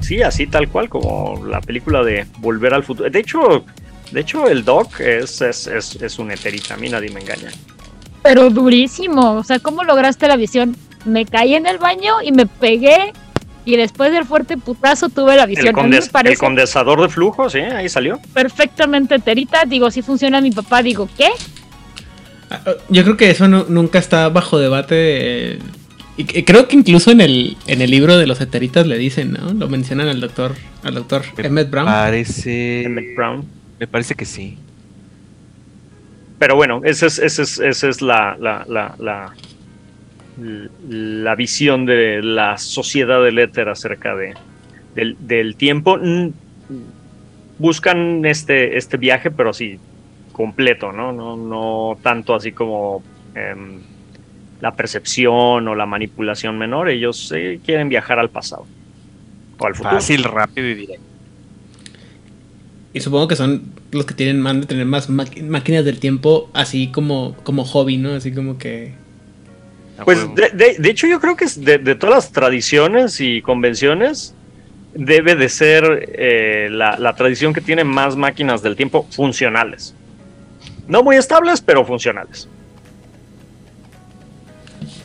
Sí, 0.00 0.22
así 0.22 0.46
tal 0.46 0.68
cual, 0.68 0.88
como 0.88 1.44
la 1.46 1.60
película 1.60 2.02
de 2.02 2.26
Volver 2.38 2.74
al 2.74 2.84
Futuro. 2.84 3.10
De 3.10 3.18
hecho, 3.18 3.64
de 4.12 4.20
hecho 4.20 4.48
el 4.48 4.64
Doc 4.64 5.00
es, 5.00 5.40
es, 5.40 5.66
es, 5.66 6.18
un 6.18 6.30
eterita, 6.30 6.74
a 6.74 6.76
mí 6.76 6.88
nadie 6.88 7.10
me 7.10 7.20
engaña. 7.20 7.50
Pero 8.22 8.50
durísimo, 8.50 9.34
o 9.34 9.44
sea, 9.44 9.58
¿cómo 9.58 9.84
lograste 9.84 10.28
la 10.28 10.36
visión? 10.36 10.76
Me 11.04 11.24
caí 11.24 11.54
en 11.54 11.66
el 11.66 11.78
baño 11.78 12.14
y 12.22 12.32
me 12.32 12.46
pegué 12.46 13.12
y 13.64 13.76
después 13.76 14.12
del 14.12 14.24
fuerte 14.24 14.56
putazo 14.56 15.08
tuve 15.08 15.36
la 15.36 15.44
visión. 15.44 15.76
El, 16.24 16.38
condensador 16.38 17.02
de 17.02 17.08
flujo, 17.08 17.50
sí, 17.50 17.58
ahí 17.58 17.88
salió. 17.88 18.20
Perfectamente 18.32 19.16
eterita, 19.16 19.64
digo, 19.66 19.90
si 19.90 20.02
funciona 20.02 20.40
mi 20.40 20.52
papá, 20.52 20.82
digo, 20.82 21.08
¿qué? 21.18 21.28
Ah, 22.48 22.60
yo 22.88 23.02
creo 23.02 23.16
que 23.16 23.30
eso 23.30 23.48
nunca 23.48 23.98
está 23.98 24.28
bajo 24.28 24.58
debate. 24.58 25.58
Y 26.18 26.44
creo 26.44 26.66
que 26.66 26.76
incluso 26.76 27.10
en 27.10 27.20
el, 27.20 27.58
en 27.66 27.82
el 27.82 27.90
libro 27.90 28.16
de 28.16 28.26
los 28.26 28.40
eteritas 28.40 28.86
le 28.86 28.96
dicen, 28.96 29.32
¿no? 29.32 29.52
Lo 29.52 29.68
mencionan 29.68 30.08
al 30.08 30.18
doctor, 30.20 30.54
al 30.82 30.94
doctor 30.94 31.22
Emmett 31.36 31.68
Brown. 31.68 31.86
Parece. 31.86 32.84
Emmett 32.84 33.14
Brown. 33.14 33.44
Me 33.78 33.86
parece 33.86 34.14
que 34.14 34.24
sí. 34.24 34.56
Pero 36.38 36.56
bueno, 36.56 36.80
esa 36.84 37.06
es, 37.06 37.18
esa 37.18 37.42
es, 37.42 37.58
esa 37.58 37.88
es 37.88 38.00
la, 38.00 38.36
la, 38.40 38.64
la, 38.68 38.94
la, 40.88 41.34
visión 41.34 41.84
de 41.84 42.22
la 42.22 42.56
sociedad 42.56 43.22
del 43.22 43.38
éter 43.38 43.68
acerca 43.68 44.14
de, 44.16 44.34
del, 44.94 45.16
del, 45.20 45.56
tiempo. 45.56 45.98
Buscan 47.58 48.24
este, 48.24 48.78
este 48.78 48.96
viaje, 48.96 49.30
pero 49.30 49.50
así, 49.50 49.78
completo, 50.32 50.92
¿no? 50.92 51.12
No, 51.12 51.36
no 51.36 51.98
tanto 52.02 52.34
así 52.34 52.52
como. 52.52 53.02
Em, 53.34 53.95
la 54.60 54.74
percepción 54.74 55.68
o 55.68 55.74
la 55.74 55.86
manipulación 55.86 56.58
menor, 56.58 56.88
ellos 56.88 57.32
eh, 57.34 57.60
quieren 57.64 57.88
viajar 57.88 58.18
al 58.18 58.30
pasado 58.30 58.66
o 59.58 59.66
al 59.66 59.74
futuro. 59.74 59.94
Fácil, 59.94 60.24
rápido 60.24 60.68
y 60.68 60.74
directo. 60.74 61.04
Y 62.92 63.00
supongo 63.00 63.28
que 63.28 63.36
son 63.36 63.74
los 63.92 64.06
que 64.06 64.14
tienen 64.14 64.40
más 64.40 64.58
de 64.60 64.66
tener 64.66 64.86
más 64.86 65.10
máquinas 65.10 65.84
del 65.84 66.00
tiempo 66.00 66.50
así 66.54 66.88
como, 66.88 67.36
como 67.42 67.64
hobby, 67.64 67.98
¿no? 67.98 68.14
Así 68.14 68.32
como 68.32 68.56
que... 68.58 68.94
Pues 70.04 70.26
de, 70.34 70.90
hecho 70.90 71.06
yo 71.06 71.20
creo 71.20 71.36
que 71.36 71.46
de, 71.56 71.78
de, 71.78 71.94
todas 71.94 72.16
las 72.16 72.32
tradiciones 72.32 73.18
y 73.20 73.40
convenciones 73.40 74.34
debe 74.94 75.34
de 75.34 75.48
ser 75.48 76.10
eh, 76.12 76.68
la, 76.70 76.98
la 76.98 77.14
tradición 77.14 77.54
que 77.54 77.62
tiene 77.62 77.84
más 77.84 78.14
máquinas 78.14 78.62
del 78.62 78.76
tiempo 78.76 79.06
funcionales. 79.10 79.94
No 80.86 81.02
muy 81.02 81.16
estables, 81.16 81.60
pero 81.62 81.84
funcionales. 81.84 82.48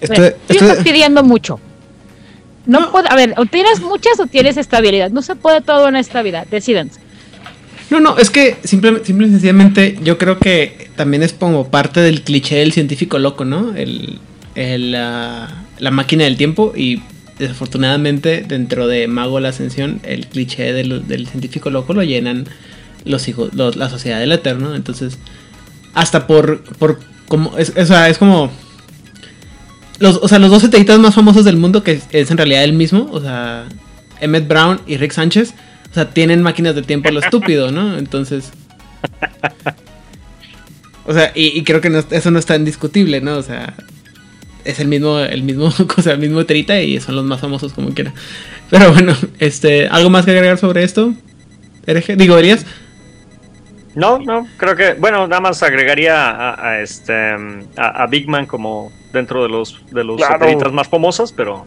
Estoy, 0.02 0.32
estás 0.50 0.84
pidiendo 0.84 1.24
mucho. 1.24 1.60
No, 2.66 2.80
No. 2.82 2.92
puede, 2.92 3.08
a 3.10 3.16
ver, 3.16 3.34
o 3.38 3.46
tienes 3.46 3.80
muchas 3.82 4.20
o 4.20 4.28
tienes 4.28 4.58
estabilidad. 4.58 5.10
No 5.12 5.22
se 5.22 5.36
puede 5.36 5.62
todo 5.62 5.88
en 5.88 5.96
esta 5.96 6.22
vida. 6.22 6.46
Decídense. 6.50 7.00
No, 7.90 8.00
no, 8.00 8.18
es 8.18 8.30
que 8.30 8.58
simple, 8.64 9.04
simple 9.04 9.28
y 9.28 9.32
sencillamente 9.32 9.98
yo 10.04 10.18
creo 10.18 10.38
que 10.40 10.90
también 10.96 11.24
es 11.24 11.34
como 11.34 11.68
parte 11.70 12.00
del 12.00 12.22
cliché 12.22 12.56
del 12.58 12.72
científico 12.72 13.20
loco, 13.20 13.44
¿no? 13.46 13.76
El, 13.76 14.20
el, 14.56 14.96
ah, 14.96 15.48
la 15.80 15.92
máquina 15.92 16.24
del 16.24 16.38
tiempo 16.38 16.72
y 16.76 17.02
desafortunadamente 17.38 18.44
dentro 18.48 18.88
de 18.88 19.08
Mago 19.08 19.40
la 19.40 19.50
Ascensión 19.50 20.00
el 20.04 20.28
cliché 20.28 20.74
del, 20.74 21.08
del 21.08 21.28
científico 21.28 21.70
loco 21.70 21.94
lo 21.94 22.04
llenan 22.04 22.46
los 23.04 23.28
hijos, 23.28 23.54
los- 23.56 23.76
la 23.76 23.90
sociedad 23.90 24.20
del 24.20 24.32
eterno, 24.32 24.76
entonces 24.76 25.18
hasta 25.94 26.28
por, 26.28 26.62
por 26.78 27.00
como, 27.28 27.58
es, 27.58 27.74
o 27.76 27.86
sea, 27.86 28.08
es 28.10 28.18
como 28.18 28.52
los, 30.02 30.18
o 30.22 30.28
sea, 30.28 30.40
los 30.40 30.52
dos 30.52 30.64
eteritas 30.64 31.00
más 31.00 31.16
famosos 31.16 31.46
del 31.46 31.56
mundo 31.58 31.84
que 31.84 31.94
es, 31.94 32.04
es 32.12 32.30
en 32.32 32.38
realidad 32.38 32.64
el 32.64 32.74
mismo, 32.74 33.08
o 33.12 33.22
sea, 33.22 33.66
Emmett 34.20 34.48
Brown 34.48 34.82
y 34.86 34.98
Rick 34.98 35.12
Sánchez, 35.14 35.54
o 35.90 35.94
sea, 35.94 36.10
tienen 36.10 36.42
máquinas 36.42 36.76
de 36.76 36.82
tiempo 36.82 37.10
a 37.10 37.12
lo 37.12 37.20
estúpido, 37.24 37.72
¿no? 37.72 37.98
Entonces. 37.98 38.52
O 41.06 41.14
sea, 41.14 41.32
y, 41.34 41.48
y 41.58 41.64
creo 41.64 41.82
que 41.82 41.90
no- 41.90 42.04
eso 42.12 42.32
no 42.32 42.40
es 42.40 42.46
tan 42.46 42.64
discutible, 42.64 43.22
¿no? 43.22 43.38
O 43.38 43.44
sea, 43.44 43.74
es 44.64 44.80
el 44.80 44.88
mismo, 44.88 45.20
el 45.20 45.44
mismo, 45.44 45.66
o 45.98 46.02
sea, 46.02 46.14
el 46.14 46.20
mismo 46.20 46.46
Terita 46.46 46.80
y 46.82 47.00
son 47.00 47.16
los 47.16 47.26
más 47.26 47.42
famosos 47.42 47.74
como 47.74 47.90
quiera. 47.94 48.14
Pero 48.70 48.92
bueno, 48.94 49.16
este, 49.40 49.88
¿algo 49.88 50.10
más 50.10 50.26
que 50.26 50.32
agregar 50.32 50.58
sobre 50.58 50.84
esto? 50.84 51.14
Hereje? 51.86 52.16
Digo, 52.16 52.38
Elías. 52.38 52.66
No, 53.96 54.20
no, 54.20 54.48
creo 54.58 54.76
que, 54.76 54.94
bueno, 54.94 55.28
nada 55.28 55.42
más 55.42 55.62
agregaría 55.64 56.30
a, 56.30 56.70
a 56.70 56.82
este 56.82 57.14
a, 57.76 58.04
a 58.04 58.08
Big 58.08 58.30
Man 58.30 58.46
como 58.46 58.90
dentro 59.14 59.44
de 59.44 59.50
los 59.50 59.82
de 59.92 60.04
los 60.04 60.18
Claro. 60.18 60.34
satelitas 60.40 60.72
más 60.74 60.88
famosas, 60.88 61.32
pero 61.32 61.66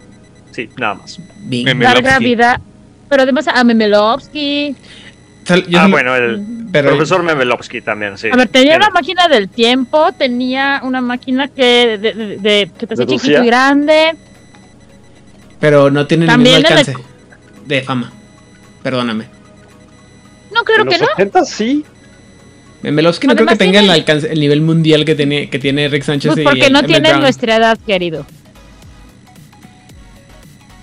sí, 0.52 0.68
nada 0.78 0.94
más. 0.94 1.20
Larga 1.50 2.18
vida. 2.18 2.60
Pero 3.08 3.22
además 3.22 3.46
a 3.48 3.62
Memelovsky. 3.64 4.74
Ah, 5.76 5.88
bueno, 5.90 6.14
el 6.16 6.42
pero- 6.72 6.88
profesor 6.90 7.22
Memelovsky 7.22 7.82
también, 7.82 8.16
sí. 8.16 8.28
A 8.32 8.36
ver, 8.36 8.48
tenía 8.48 8.70
Tiene- 8.72 8.76
una 8.86 8.90
máquina 8.90 9.28
del 9.28 9.48
tiempo, 9.50 10.10
tenía 10.12 10.80
una 10.82 11.00
máquina 11.02 11.48
que, 11.48 11.98
de, 11.98 12.12
de- 12.14 12.36
de- 12.38 12.70
que 12.78 12.86
te 12.86 12.94
hacía 12.94 13.06
chiquito 13.06 13.42
y 13.42 13.46
grande. 13.46 14.16
Pero 15.60 15.90
no 15.90 16.06
tienen 16.06 16.28
el 16.28 16.34
También 16.34 16.56
el- 16.56 16.66
alcance 16.66 16.94
de 17.66 17.82
fama. 17.82 18.10
Perdóname. 18.82 19.26
No, 20.52 20.62
creo 20.64 20.80
en 20.82 20.88
que 20.88 20.98
los 20.98 21.08
no. 21.08 21.14
80 21.14 21.44
sí. 21.44 21.84
Memelovsky 22.84 23.26
no 23.26 23.34
creo 23.34 23.46
que 23.46 23.56
tenga 23.56 23.80
el 23.80 23.88
alcance, 23.88 24.30
el 24.30 24.38
nivel 24.40 24.60
mundial 24.60 25.04
que 25.06 25.14
tiene, 25.14 25.48
que 25.48 25.58
tiene 25.58 25.88
Rick 25.88 26.02
Sánchez 26.02 26.32
Pues 26.34 26.42
y 26.42 26.44
porque 26.44 26.70
no 26.70 26.82
tiene 26.82 27.14
nuestra 27.14 27.56
edad, 27.56 27.78
querido. 27.86 28.26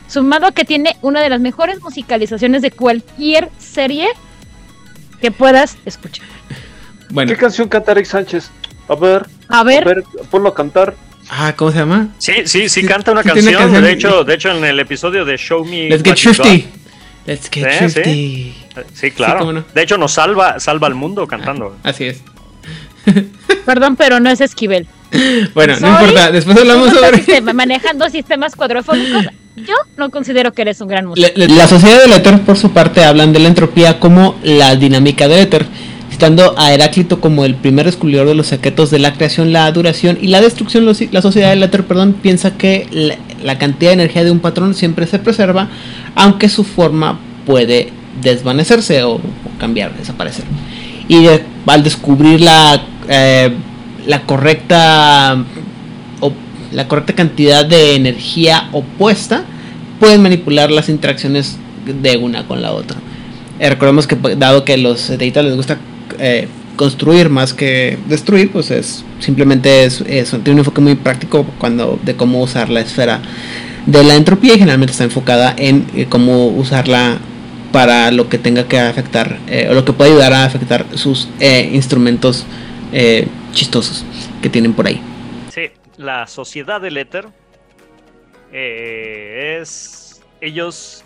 Sumado 0.08 0.48
a 0.48 0.52
que 0.52 0.66
tiene 0.66 0.98
una 1.02 1.22
de 1.22 1.30
las 1.30 1.40
mejores 1.40 1.80
musicalizaciones 1.82 2.62
de 2.62 2.72
cualquier 2.72 3.50
serie 3.60 4.08
que 5.22 5.32
puedas 5.32 5.78
escuchar. 5.86 6.26
Bueno, 7.12 7.32
¿Qué 7.32 7.38
canción 7.38 7.70
canta 7.70 7.94
Rick 7.94 8.06
Sánchez? 8.06 8.50
A 8.90 8.96
ver, 8.96 9.26
A 9.48 9.60
a 9.60 9.64
ver, 9.64 9.86
ver, 9.86 10.04
ponlo 10.30 10.50
a 10.50 10.56
cantar. 10.56 10.96
ah, 11.30 11.54
¿cómo 11.56 11.72
se 11.72 11.78
llama? 11.78 12.10
Sí, 12.18 12.34
sí, 12.46 12.68
sí, 12.68 12.84
canta 12.84 13.12
una 13.12 13.22
sí 13.22 13.30
canción. 13.30 13.54
canción. 13.54 13.84
De 13.84 13.92
hecho, 13.92 14.24
de 14.24 14.34
hecho, 14.34 14.52
en 14.52 14.66
el 14.66 14.80
episodio 14.80 15.24
de 15.24 15.38
Show 15.38 15.64
Me. 15.64 15.88
Let's 15.90 16.04
get 16.04 16.16
thrifty. 16.16 16.66
Let's 17.26 17.50
get 17.50 18.04
sí. 18.04 18.56
Sí, 18.94 19.12
claro. 19.12 19.52
no. 19.52 19.64
De 19.74 19.82
hecho, 19.84 19.98
nos 19.98 20.14
salva, 20.14 20.60
salva 20.60 20.88
al 20.88 20.96
mundo 20.96 21.28
cantando. 21.28 21.76
Así 21.84 22.06
es. 22.06 22.22
perdón, 23.66 23.96
pero 23.96 24.20
no 24.20 24.30
es 24.30 24.42
Esquivel. 24.42 24.88
Bueno, 25.54 25.76
no 25.80 25.88
importa. 25.90 26.32
Después 26.32 26.58
hablamos 26.58 26.90
sobre. 26.94 27.18
sistema- 27.18 27.54
manejando 27.54 28.10
sistemas 28.10 28.56
cuadrofónicos. 28.56 29.26
Yo 29.58 29.74
no 29.98 30.10
considero 30.10 30.54
que 30.54 30.62
eres 30.62 30.80
un 30.80 30.88
gran 30.88 31.06
músico. 31.06 31.28
La, 31.36 31.48
la 31.48 31.68
sociedad 31.68 32.00
del 32.02 32.14
éter, 32.14 32.40
por 32.42 32.58
su 32.58 32.72
parte, 32.72 33.04
hablan 33.04 33.34
de 33.34 33.40
la 33.40 33.50
entropía 33.50 34.00
como 34.00 34.36
la 34.44 34.76
dinámica 34.78 35.28
del 35.28 35.40
éter, 35.40 35.66
citando 36.10 36.58
a 36.58 36.72
Heráclito 36.74 37.20
como 37.20 37.44
el 37.44 37.56
primer 37.56 37.86
descubridor 37.88 38.28
de 38.28 38.36
los 38.36 38.48
secretos 38.48 38.90
de 38.92 39.00
la 39.00 39.14
creación, 39.14 39.52
la 39.52 39.70
duración 39.74 40.18
y 40.22 40.28
la 40.28 40.40
destrucción. 40.40 40.86
Los- 40.86 41.02
La 41.12 41.22
sociedad 41.22 41.50
del 41.50 41.64
éter, 41.64 41.84
perdón, 41.86 42.14
piensa 42.14 42.58
que 42.58 42.88
la, 42.92 43.18
la 43.44 43.58
cantidad 43.58 43.90
de 43.90 43.96
energía 43.96 44.24
de 44.24 44.32
un 44.32 44.40
patrón 44.40 44.74
siempre 44.74 45.06
se 45.08 45.20
preserva, 45.20 45.68
aunque 46.16 46.48
su 46.48 46.64
forma 46.64 47.20
puede 47.46 47.90
desvanecerse 48.22 49.04
o, 49.04 49.20
cambiar, 49.60 49.96
desaparecer. 49.98 50.46
Y 51.08 51.28
al 51.68 51.84
descubrir 51.84 52.42
la, 52.42 52.82
eh, 53.08 53.52
la 54.08 54.22
correcta 54.24 55.44
o 56.20 56.34
la 56.72 56.88
correcta 56.88 57.14
cantidad 57.14 57.66
de 57.66 57.96
energía 57.96 58.70
opuesta, 58.72 59.44
pueden 60.00 60.22
manipular 60.22 60.72
las 60.72 60.90
interacciones 60.90 61.58
de 61.86 62.18
una 62.18 62.48
con 62.48 62.62
la 62.62 62.72
otra. 62.72 62.98
Eh, 63.60 63.70
recordemos 63.70 64.08
que 64.08 64.16
pues, 64.16 64.40
dado 64.40 64.66
que 64.66 64.78
los 64.78 65.10
eteritas 65.10 65.44
les 65.46 65.56
gusta 65.56 65.78
eh, 66.20 66.48
construir 66.76 67.30
más 67.30 67.54
que 67.54 67.98
destruir, 68.08 68.52
pues 68.52 68.72
es 68.72 69.04
simplemente 69.20 69.84
es- 69.84 70.04
tiene 70.04 70.52
un 70.54 70.60
enfoque 70.60 70.82
muy 70.82 70.96
práctico 70.96 71.46
cuando 71.60 72.00
de 72.04 72.16
cómo 72.16 72.42
usar 72.42 72.70
la 72.70 72.80
esfera 72.82 73.22
de 73.86 74.04
la 74.04 74.16
entropía 74.16 74.54
y 74.56 74.58
generalmente 74.60 74.92
está 74.92 75.04
enfocada 75.04 75.54
en 75.58 75.86
eh, 75.96 76.06
cómo 76.10 76.48
usarla 76.48 77.18
para 77.72 78.12
lo 78.12 78.30
que 78.30 78.38
tenga 78.38 78.68
que 78.68 78.80
afectar 78.80 79.38
eh, 79.48 79.68
o 79.70 79.74
lo 79.74 79.86
que 79.86 79.94
puede 79.94 80.12
ayudar 80.12 80.34
a 80.34 80.46
afectar 80.46 80.86
sus 80.98 81.30
eh, 81.40 81.70
instrumentos 81.74 82.46
eh, 82.92 83.28
chistosos 83.54 84.06
que 84.42 84.50
tienen 84.50 84.74
por 84.74 84.88
ahí. 84.88 85.02
Sí, 85.50 85.72
la 85.98 86.28
sociedad 86.28 86.82
del 86.82 86.98
éter 86.98 87.28
es. 88.52 90.22
Ellos. 90.42 91.04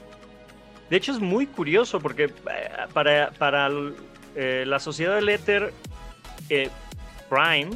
De 0.89 0.97
hecho, 0.97 1.11
es 1.11 1.19
muy 1.19 1.47
curioso 1.47 1.99
porque 1.99 2.29
para, 2.93 3.31
para 3.31 3.69
la 4.35 4.79
sociedad 4.79 5.15
del 5.15 5.29
éter, 5.29 5.73
Prime 7.29 7.71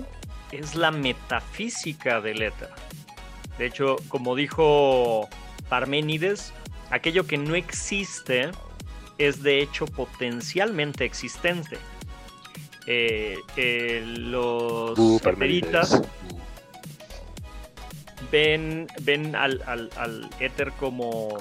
es 0.52 0.75
la 0.75 0.91
metafísica 0.91 2.21
del 2.21 2.43
éter. 2.43 2.69
De 3.58 3.65
hecho, 3.65 3.97
como 4.08 4.36
dijo 4.36 5.28
Parménides, 5.69 6.54
aquello 6.91 7.25
que 7.25 7.38
no 7.38 7.56
existe 7.56 8.52
es 9.19 9.43
de 9.43 9.62
hecho 9.62 9.86
potencialmente 9.86 11.05
existente. 11.05 11.77
Eh, 12.88 13.38
eh, 13.55 14.03
los 14.17 14.97
Uh, 14.97 15.19
ven, 18.32 18.88
ven 19.01 19.36
al, 19.36 19.62
al, 19.67 19.89
al 19.97 20.29
éter 20.39 20.71
como, 20.71 21.38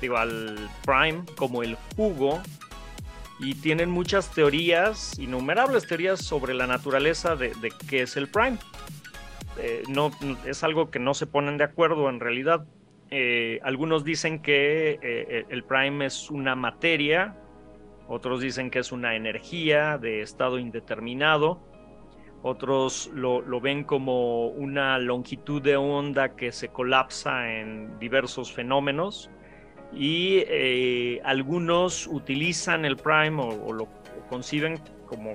digo, 0.00 0.18
al 0.18 0.68
prime 0.84 1.24
como 1.36 1.62
el 1.62 1.76
jugo 1.96 2.42
y 3.38 3.54
tienen 3.54 3.90
muchas 3.90 4.30
teorías, 4.32 5.18
innumerables 5.18 5.86
teorías 5.86 6.20
sobre 6.20 6.52
la 6.52 6.66
naturaleza 6.66 7.36
de, 7.36 7.54
de 7.54 7.72
qué 7.88 8.02
es 8.02 8.16
el 8.16 8.28
prime. 8.28 8.58
Eh, 9.58 9.82
no, 9.88 10.10
es 10.44 10.62
algo 10.62 10.90
que 10.90 10.98
no 10.98 11.14
se 11.14 11.26
ponen 11.26 11.56
de 11.56 11.64
acuerdo 11.64 12.08
en 12.08 12.20
realidad. 12.20 12.64
Eh, 13.10 13.58
algunos 13.62 14.04
dicen 14.04 14.40
que 14.40 14.98
eh, 15.02 15.44
el 15.48 15.64
prime 15.64 16.06
es 16.06 16.30
una 16.30 16.54
materia, 16.54 17.36
otros 18.08 18.40
dicen 18.40 18.70
que 18.70 18.80
es 18.80 18.92
una 18.92 19.14
energía 19.14 19.98
de 19.98 20.22
estado 20.22 20.58
indeterminado. 20.58 21.60
Otros 22.42 23.10
lo, 23.14 23.42
ven 23.60 23.84
como 23.84 24.46
una 24.48 24.98
longitud 24.98 25.60
de 25.60 25.76
onda 25.76 26.34
que 26.36 26.52
se 26.52 26.68
colapsa 26.68 27.52
en 27.60 27.98
diversos 27.98 28.52
fenómenos. 28.52 29.30
Y 29.92 30.44
eh, 30.48 31.20
algunos 31.24 32.06
utilizan 32.06 32.84
el 32.84 32.96
prime 32.96 33.42
o, 33.42 33.66
o 33.66 33.72
lo 33.72 33.84
o 33.84 34.28
conciben 34.28 34.78
como 35.06 35.34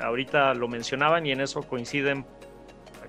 ahorita 0.00 0.54
lo 0.54 0.68
mencionaban 0.68 1.26
y 1.26 1.32
en 1.32 1.40
eso 1.40 1.62
coinciden 1.62 2.24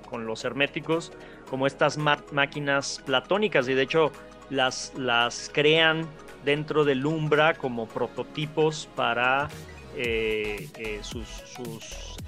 con 0.09 0.25
los 0.25 0.43
herméticos 0.43 1.11
como 1.49 1.67
estas 1.67 1.97
máquinas 1.97 3.01
platónicas 3.05 3.67
y 3.67 3.73
de 3.73 3.81
hecho 3.81 4.11
las, 4.49 5.51
crean 5.53 6.07
dentro 6.45 6.85
del 6.85 7.05
Umbra 7.05 7.55
como 7.55 7.87
prototipos 7.87 8.87
para 8.95 9.49
eh, 9.95 10.67
eh, 10.77 10.99
sus, 11.01 11.27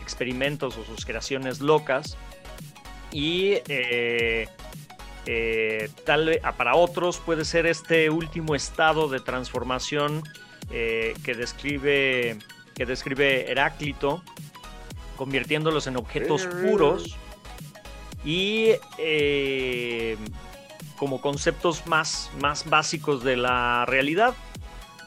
experimentos 0.01 0.77
o 0.77 0.83
sus 0.83 1.05
creaciones 1.05 1.61
locas. 1.61 2.17
Y 3.11 3.59
eh, 3.67 4.47
eh, 5.25 5.89
tal 6.05 6.39
para 6.57 6.75
otros 6.75 7.19
puede 7.19 7.45
ser 7.45 7.65
este 7.65 8.09
último 8.09 8.55
estado 8.55 9.07
de 9.07 9.19
transformación 9.19 10.23
que 10.69 11.35
describe 11.37 12.39
que 12.75 12.85
describe 12.85 13.51
Heráclito 13.51 14.23
convirtiéndolos 15.17 15.85
en 15.87 15.97
objetos 15.97 16.47
puros 16.47 17.17
y 18.23 18.71
eh, 18.97 20.17
como 20.97 21.21
conceptos 21.21 21.87
más, 21.87 22.31
más 22.41 22.69
básicos 22.69 23.23
de 23.23 23.37
la 23.37 23.85
realidad 23.85 24.35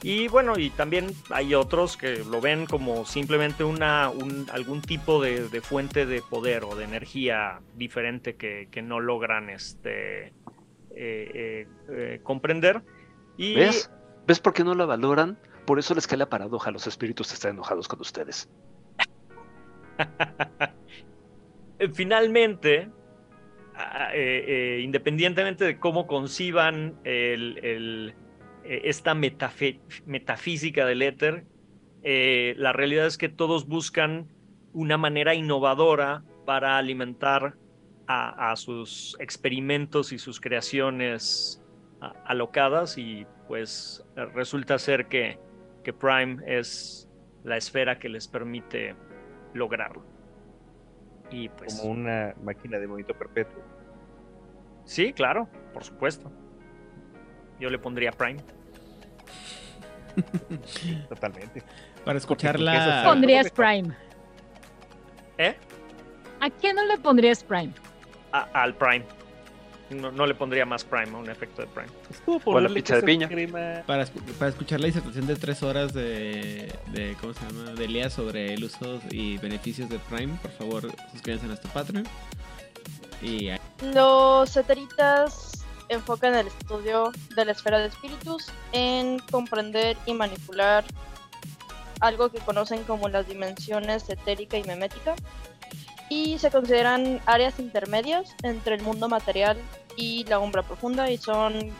y 0.05 0.29
bueno, 0.29 0.59
y 0.59 0.69
también 0.69 1.07
hay 1.31 1.55
otros 1.55 1.97
que 1.97 2.23
lo 2.31 2.43
ven 2.43 2.67
como 2.67 3.07
simplemente 3.07 3.65
una, 3.65 4.11
un, 4.11 4.47
algún 4.53 4.83
tipo 4.83 5.23
de, 5.23 5.49
de, 5.49 5.63
fuente 5.63 6.05
de 6.05 6.21
poder 6.21 6.65
o 6.65 6.77
de 6.77 6.85
energía 6.85 7.63
diferente 7.75 8.37
que, 8.37 8.69
que 8.71 8.83
no 8.83 9.01
logran 9.01 9.49
este, 9.49 10.35
eh, 10.95 11.67
eh, 11.89 12.21
comprender. 12.23 12.83
Y 13.39 13.55
¿Ves? 13.55 13.91
¿Ves 14.27 14.41
por 14.41 14.53
qué 14.53 14.63
no 14.63 14.75
la 14.75 14.85
valoran? 14.85 15.39
Por 15.65 15.79
eso 15.79 15.95
les 15.95 16.07
cae 16.07 16.19
la 16.19 16.29
paradoja. 16.29 16.71
Los 16.71 16.87
espíritus 16.87 17.33
están 17.33 17.53
enojados 17.53 17.89
con 17.89 18.03
ustedes. 18.03 18.51
finalmente, 21.95 22.91
eh, 23.77 24.45
eh, 24.47 24.81
independientemente 24.83 25.65
de 25.65 25.79
cómo 25.81 26.07
conciban 26.07 26.95
eh, 27.05 28.15
esta 28.65 29.15
metafísica 29.15 30.87
del 30.87 31.03
éter, 31.03 31.45
la 32.03 32.73
realidad 32.73 33.07
es 33.07 33.19
que 33.19 33.29
todos 33.29 33.67
buscan 33.67 34.29
una 34.73 34.97
manera 34.97 35.35
innovadora 35.35 36.23
para 36.47 36.79
alimentar 36.79 37.57
a, 38.07 38.53
a 38.53 38.57
sus 38.57 39.17
experimentos 39.19 40.13
y 40.13 40.19
sus 40.19 40.41
creaciones 40.41 41.63
alocadas 42.27 42.97
y 42.99 43.27
pues 43.49 44.05
resulta 44.35 44.79
ser 44.79 45.07
que, 45.07 45.39
que 45.83 45.93
Prime 45.93 46.37
es 46.47 47.09
la 47.43 47.57
esfera 47.57 47.99
que 47.99 48.09
les 48.09 48.29
permite 48.29 48.95
lograrlo. 49.53 50.14
Y 51.35 51.49
pues 51.49 51.81
Como 51.81 51.91
una 51.93 52.33
máquina 52.45 52.79
de 52.79 52.87
movimiento 52.87 53.15
perpetuo. 53.19 53.61
sí, 54.85 55.13
claro, 55.13 55.49
por 55.73 55.83
supuesto. 55.83 56.31
Yo 57.59 57.71
le 57.71 57.79
pondría 57.79 58.13
Prime. 58.13 58.41
Totalmente. 61.09 61.61
Para 61.61 62.05
Porque 62.05 62.19
escuchar 62.19 62.57
tú 62.57 62.63
piensas 62.63 62.87
la... 62.87 63.01
algo. 63.01 63.11
Pondrías 63.13 63.51
Prime. 63.51 63.95
¿Eh? 65.39 65.57
¿A 66.41 66.51
quién 66.51 66.77
no 66.77 66.85
le 66.87 66.99
pondrías 66.99 67.43
Prime? 67.43 67.73
A- 68.33 68.49
al 68.63 68.75
Prime. 68.75 69.05
No, 70.01 70.11
no 70.13 70.27
le 70.27 70.35
pondría 70.35 70.65
más 70.67 70.85
Prime 70.85 71.11
a 71.15 71.17
un 71.19 71.31
efecto 71.31 71.63
de 71.63 71.69
Prime. 71.69 71.89
Es 72.11 72.21
como 72.21 72.41
O 72.45 72.61
la 72.61 72.69
pizza 72.69 72.97
de 72.97 73.03
piña. 73.03 73.29
Para, 73.87 74.05
escu- 74.07 74.21
para 74.39 74.51
escuchar 74.51 74.81
la 74.81 74.87
disertación 74.87 75.27
de 75.27 75.37
tres 75.37 75.63
horas 75.63 75.93
de, 75.95 76.73
de 76.93 77.17
¿cómo 77.21 77.35
se 77.35 77.41
llama? 77.47 77.71
De 77.73 77.89
Lea 77.89 78.11
sobre 78.11 78.55
el 78.55 78.65
uso 78.65 79.01
y 79.11 79.39
beneficios 79.39 79.89
de 79.89 79.99
Prime, 79.99 80.37
por 80.43 80.51
favor 80.53 80.93
suscríbanse 81.13 81.45
a 81.47 81.49
nuestro 81.49 81.71
Patreon. 81.73 82.07
Y 83.23 83.49
ahí- 83.49 83.61
Los 83.95 84.57
eteritas 84.57 85.65
enfocan 85.89 86.35
el 86.35 86.47
estudio 86.47 87.13
de 87.37 87.45
la 87.45 87.53
esfera 87.53 87.79
de 87.79 87.87
espíritus 87.89 88.47
en 88.73 89.19
comprender 89.31 89.97
y 90.07 90.15
manipular 90.15 90.85
algo 92.01 92.31
que 92.31 92.39
conocen 92.39 92.83
como 92.85 93.09
las 93.09 93.27
dimensiones 93.29 94.09
etérica 94.11 94.59
y 94.59 94.65
memética 94.65 95.15
y 96.09 96.39
se 96.39 96.51
consideran 96.51 97.21
áreas 97.27 97.59
intermedias 97.59 98.35
entre 98.43 98.77
el 98.77 98.83
mundo 98.83 99.09
material 99.09 99.57
y 99.97 100.25
la 100.25 100.39
umbra 100.39 100.63
profunda 100.63 101.11
y 101.11 101.19
son 101.19 101.73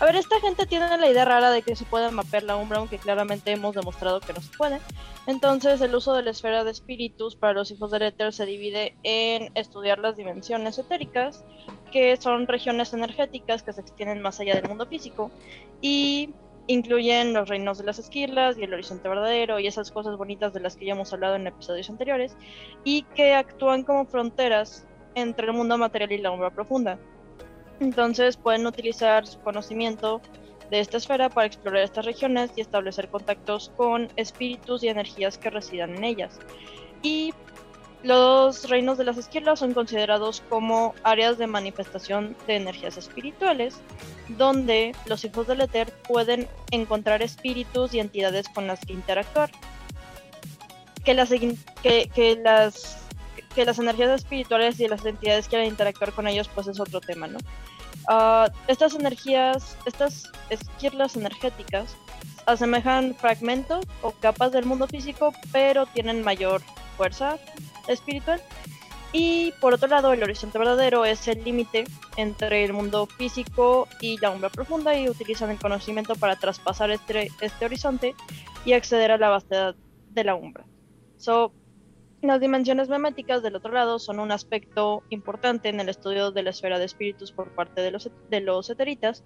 a 0.00 0.06
ver, 0.06 0.16
esta 0.16 0.40
gente 0.40 0.64
tiene 0.64 0.96
la 0.96 1.10
idea 1.10 1.26
rara 1.26 1.50
de 1.50 1.60
que 1.60 1.76
se 1.76 1.84
puede 1.84 2.10
mapear 2.10 2.44
la 2.44 2.56
umbra, 2.56 2.78
aunque 2.78 2.96
claramente 2.96 3.52
hemos 3.52 3.74
demostrado 3.74 4.20
que 4.20 4.32
no 4.32 4.40
se 4.40 4.56
puede. 4.56 4.80
Entonces, 5.26 5.78
el 5.82 5.94
uso 5.94 6.14
de 6.14 6.22
la 6.22 6.30
esfera 6.30 6.64
de 6.64 6.70
espíritus 6.70 7.36
para 7.36 7.52
los 7.52 7.70
hijos 7.70 7.90
del 7.90 8.02
éter 8.02 8.32
se 8.32 8.46
divide 8.46 8.96
en 9.02 9.52
estudiar 9.54 9.98
las 9.98 10.16
dimensiones 10.16 10.78
etéricas, 10.78 11.44
que 11.92 12.16
son 12.16 12.46
regiones 12.46 12.94
energéticas 12.94 13.62
que 13.62 13.74
se 13.74 13.82
extienden 13.82 14.22
más 14.22 14.40
allá 14.40 14.54
del 14.54 14.68
mundo 14.68 14.86
físico, 14.86 15.30
y 15.82 16.30
incluyen 16.66 17.32
los 17.32 17.48
reinos 17.48 17.78
de 17.78 17.84
las 17.84 17.98
esquirlas 17.98 18.56
y 18.58 18.64
el 18.64 18.72
horizonte 18.74 19.08
verdadero 19.08 19.58
y 19.58 19.66
esas 19.66 19.90
cosas 19.90 20.16
bonitas 20.16 20.52
de 20.52 20.60
las 20.60 20.76
que 20.76 20.86
ya 20.86 20.92
hemos 20.92 21.12
hablado 21.12 21.36
en 21.36 21.46
episodios 21.46 21.90
anteriores, 21.90 22.36
y 22.84 23.02
que 23.14 23.34
actúan 23.34 23.82
como 23.82 24.06
fronteras 24.06 24.86
entre 25.14 25.46
el 25.46 25.52
mundo 25.52 25.76
material 25.78 26.12
y 26.12 26.18
la 26.18 26.30
umbra 26.30 26.50
profunda. 26.50 26.98
Entonces 27.80 28.36
pueden 28.36 28.66
utilizar 28.66 29.26
su 29.26 29.40
conocimiento 29.40 30.20
de 30.70 30.80
esta 30.80 30.98
esfera 30.98 31.28
para 31.28 31.46
explorar 31.46 31.82
estas 31.82 32.04
regiones 32.04 32.52
y 32.54 32.60
establecer 32.60 33.08
contactos 33.08 33.72
con 33.76 34.08
espíritus 34.16 34.84
y 34.84 34.88
energías 34.88 35.36
que 35.38 35.50
residan 35.50 35.96
en 35.96 36.04
ellas. 36.04 36.38
Y 37.02 37.34
los 38.02 38.68
reinos 38.68 38.96
de 38.96 39.04
las 39.04 39.18
esquirlas 39.18 39.58
son 39.58 39.74
considerados 39.74 40.42
como 40.48 40.94
áreas 41.02 41.36
de 41.36 41.46
manifestación 41.46 42.34
de 42.46 42.56
energías 42.56 42.96
espirituales, 42.96 43.76
donde 44.28 44.94
los 45.06 45.24
hijos 45.24 45.46
del 45.46 45.60
éter 45.60 45.92
pueden 46.08 46.48
encontrar 46.70 47.22
espíritus 47.22 47.92
y 47.92 48.00
entidades 48.00 48.48
con 48.48 48.66
las 48.66 48.80
que 48.80 48.94
interactuar. 48.94 49.50
Que 51.04 51.14
las, 51.14 51.30
que, 51.30 52.40
las 52.42 52.98
que 53.54 53.64
las 53.64 53.78
energías 53.78 54.10
espirituales 54.10 54.80
y 54.80 54.88
las 54.88 55.04
entidades 55.04 55.48
quieran 55.48 55.66
interactuar 55.66 56.12
con 56.12 56.26
ellos, 56.28 56.48
pues 56.54 56.68
es 56.68 56.80
otro 56.80 57.00
tema, 57.00 57.26
¿no? 57.26 57.38
Uh, 58.08 58.50
estas 58.66 58.94
energías, 58.94 59.76
estas 59.84 60.30
esquirlas 60.48 61.16
energéticas, 61.16 61.96
asemejan 62.46 63.14
fragmentos 63.14 63.84
o 64.02 64.12
capas 64.12 64.52
del 64.52 64.64
mundo 64.64 64.86
físico, 64.86 65.32
pero 65.52 65.86
tienen 65.86 66.22
mayor 66.22 66.62
fuerza 66.96 67.38
espiritual. 67.88 68.40
Y 69.12 69.52
por 69.60 69.74
otro 69.74 69.88
lado, 69.88 70.12
el 70.12 70.22
horizonte 70.22 70.58
verdadero 70.58 71.04
es 71.04 71.26
el 71.26 71.42
límite 71.42 71.84
entre 72.16 72.64
el 72.64 72.72
mundo 72.72 73.06
físico 73.06 73.88
y 74.00 74.18
la 74.18 74.30
umbra 74.30 74.50
profunda 74.50 74.96
y 74.96 75.08
utilizan 75.08 75.50
el 75.50 75.58
conocimiento 75.58 76.14
para 76.14 76.36
traspasar 76.36 76.90
este, 76.90 77.30
este 77.40 77.64
horizonte 77.64 78.14
y 78.64 78.74
acceder 78.74 79.10
a 79.10 79.18
la 79.18 79.28
vastedad 79.28 79.74
de 80.10 80.24
la 80.24 80.36
umbra. 80.36 80.64
So, 81.16 81.52
las 82.22 82.38
dimensiones 82.38 82.88
meméticas 82.88 83.42
del 83.42 83.56
otro 83.56 83.72
lado 83.72 83.98
son 83.98 84.20
un 84.20 84.30
aspecto 84.30 85.02
importante 85.08 85.70
en 85.70 85.80
el 85.80 85.88
estudio 85.88 86.30
de 86.30 86.42
la 86.42 86.50
esfera 86.50 86.78
de 86.78 86.84
espíritus 86.84 87.32
por 87.32 87.54
parte 87.54 87.80
de 87.80 87.90
los, 87.90 88.10
de 88.28 88.40
los 88.40 88.68
eteritas, 88.68 89.24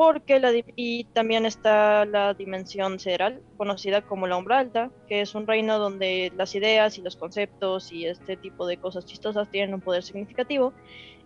porque 0.00 0.40
la, 0.40 0.50
y 0.76 1.04
también 1.12 1.44
está 1.44 2.06
la 2.06 2.32
dimensión 2.32 2.98
sideral, 2.98 3.42
conocida 3.58 4.00
como 4.00 4.26
la 4.26 4.38
umbra 4.38 4.60
alta, 4.60 4.90
que 5.06 5.20
es 5.20 5.34
un 5.34 5.46
reino 5.46 5.78
donde 5.78 6.32
las 6.38 6.54
ideas 6.54 6.96
y 6.96 7.02
los 7.02 7.16
conceptos 7.16 7.92
y 7.92 8.06
este 8.06 8.38
tipo 8.38 8.66
de 8.66 8.78
cosas 8.78 9.04
chistosas 9.04 9.50
tienen 9.50 9.74
un 9.74 9.82
poder 9.82 10.02
significativo, 10.02 10.72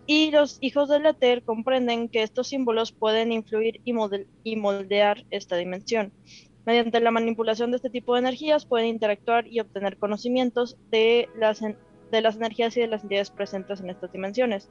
y 0.05 0.29
los 0.31 0.57
hijos 0.59 0.89
del 0.89 1.05
éter 1.05 1.41
comprenden 1.43 2.09
que 2.09 2.21
estos 2.21 2.49
símbolos 2.49 2.91
pueden 2.91 3.31
influir 3.31 3.79
y, 3.85 3.93
y 4.43 4.55
moldear 4.57 5.23
esta 5.29 5.55
dimensión. 5.55 6.11
Mediante 6.65 6.99
la 6.99 7.11
manipulación 7.11 7.71
de 7.71 7.77
este 7.77 7.89
tipo 7.89 8.15
de 8.15 8.19
energías 8.19 8.65
pueden 8.65 8.87
interactuar 8.87 9.47
y 9.47 9.61
obtener 9.61 9.95
conocimientos 9.95 10.75
de 10.91 11.29
las, 11.39 11.61
de 11.61 12.21
las 12.21 12.35
energías 12.35 12.75
y 12.75 12.81
de 12.81 12.87
las 12.87 13.03
entidades 13.03 13.29
presentes 13.29 13.79
en 13.79 13.89
estas 13.89 14.11
dimensiones. 14.11 14.69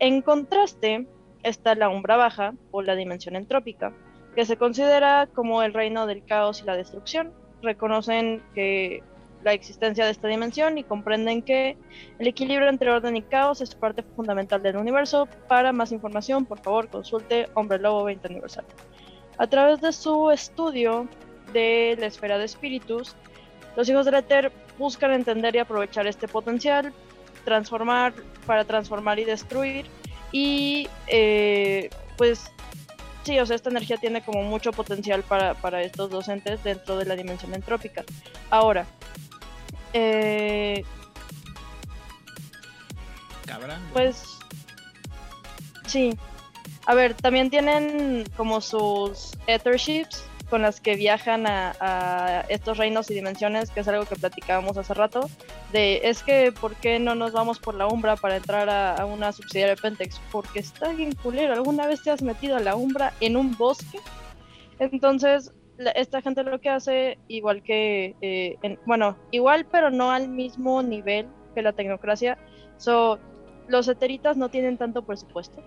En 0.00 0.22
contraste, 0.22 1.06
está 1.42 1.74
la 1.74 1.88
umbra 1.88 2.16
baja 2.16 2.54
o 2.70 2.82
la 2.82 2.94
dimensión 2.94 3.36
entrópica, 3.36 3.92
que 4.34 4.44
se 4.44 4.56
considera 4.56 5.28
como 5.34 5.62
el 5.62 5.74
reino 5.74 6.06
del 6.06 6.24
caos 6.24 6.62
y 6.62 6.64
la 6.64 6.76
destrucción. 6.76 7.32
Reconocen 7.62 8.42
que 8.54 9.02
la 9.44 9.52
existencia 9.52 10.04
de 10.04 10.10
esta 10.10 10.28
dimensión 10.28 10.78
y 10.78 10.84
comprenden 10.84 11.42
que 11.42 11.76
el 12.18 12.26
equilibrio 12.26 12.68
entre 12.68 12.90
orden 12.90 13.16
y 13.16 13.22
caos 13.22 13.60
es 13.60 13.74
parte 13.74 14.02
fundamental 14.02 14.62
del 14.62 14.76
universo. 14.76 15.28
Para 15.48 15.72
más 15.72 15.92
información, 15.92 16.44
por 16.44 16.60
favor, 16.60 16.88
consulte 16.88 17.48
Hombre 17.54 17.78
Lobo 17.78 18.04
20 18.04 18.26
aniversario. 18.28 18.70
A 19.38 19.46
través 19.46 19.80
de 19.80 19.92
su 19.92 20.30
estudio 20.30 21.08
de 21.52 21.96
la 21.98 22.06
esfera 22.06 22.38
de 22.38 22.44
espíritus, 22.44 23.14
los 23.76 23.88
hijos 23.88 24.04
del 24.04 24.16
éter 24.16 24.52
buscan 24.76 25.12
entender 25.12 25.54
y 25.54 25.58
aprovechar 25.58 26.06
este 26.06 26.26
potencial, 26.26 26.92
transformar 27.44 28.12
para 28.46 28.64
transformar 28.64 29.18
y 29.18 29.24
destruir. 29.24 29.86
Y 30.32 30.88
eh, 31.06 31.90
pues 32.16 32.50
sí, 33.24 33.38
o 33.38 33.46
sea, 33.46 33.56
esta 33.56 33.70
energía 33.70 33.96
tiene 33.96 34.22
como 34.22 34.42
mucho 34.42 34.72
potencial 34.72 35.22
para, 35.22 35.54
para 35.54 35.82
estos 35.82 36.10
docentes 36.10 36.62
dentro 36.64 36.96
de 36.96 37.04
la 37.04 37.16
dimensión 37.16 37.54
entrópica. 37.54 38.04
Ahora, 38.50 38.86
eh, 39.92 40.84
Cabra. 43.46 43.78
pues 43.92 44.22
sí. 45.86 46.16
A 46.86 46.94
ver, 46.94 47.14
también 47.14 47.50
tienen 47.50 48.24
como 48.36 48.60
sus 48.60 49.32
Etherships 49.46 50.24
con 50.50 50.62
las 50.62 50.80
que 50.80 50.96
viajan 50.96 51.46
a, 51.46 52.44
estos 52.48 52.78
reinos 52.78 53.10
y 53.10 53.14
dimensiones, 53.14 53.70
que 53.70 53.80
es 53.80 53.88
algo 53.88 54.06
que 54.06 54.16
platicábamos 54.16 54.76
hace 54.76 54.94
rato, 54.94 55.28
de 55.72 56.00
es 56.04 56.22
que 56.22 56.52
¿por 56.52 56.74
qué 56.76 56.98
no 56.98 57.14
nos 57.14 57.32
vamos 57.32 57.58
por 57.58 57.74
la 57.74 57.86
Umbra 57.86 58.16
para 58.16 58.36
entrar 58.36 58.68
a, 58.70 59.04
una 59.04 59.32
subsidiaria 59.32 59.74
de 59.74 59.80
Pentex? 59.80 60.20
Porque 60.32 60.60
está 60.60 60.92
bien 60.92 61.14
culero, 61.14 61.52
¿alguna 61.52 61.86
vez 61.86 62.02
te 62.02 62.10
has 62.10 62.22
metido 62.22 62.56
a 62.56 62.60
la 62.60 62.76
Umbra 62.76 63.12
en 63.20 63.36
un 63.36 63.56
bosque? 63.56 63.98
Entonces, 64.78 65.52
esta 65.94 66.22
gente 66.22 66.42
lo 66.42 66.60
que 66.60 66.70
hace, 66.70 67.18
igual 67.28 67.62
que, 67.62 68.16
eh, 68.20 68.56
en, 68.62 68.78
bueno, 68.86 69.16
igual 69.30 69.66
pero 69.70 69.90
no 69.90 70.10
al 70.10 70.28
mismo 70.28 70.82
nivel 70.82 71.28
que 71.54 71.62
la 71.62 71.72
tecnocracia, 71.72 72.38
so, 72.78 73.18
los 73.68 73.86
eteritas 73.88 74.36
no 74.36 74.48
tienen 74.48 74.78
tanto 74.78 75.04
presupuesto 75.04 75.62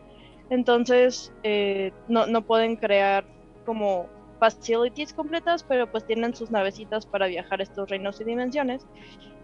entonces 0.51 1.31
eh, 1.43 1.93
no, 2.09 2.27
no, 2.27 2.41
pueden 2.41 2.75
crear 2.75 3.23
como 3.65 4.07
facilities 4.41 5.13
completas, 5.13 5.61
pero 5.61 5.85
pues 5.91 6.03
tienen 6.07 6.35
sus 6.35 6.49
navecitas 6.49 7.05
para 7.05 7.27
viajar 7.27 7.59
a 7.59 7.63
estos 7.63 7.87
reinos 7.87 8.19
y 8.21 8.23
dimensiones, 8.23 8.87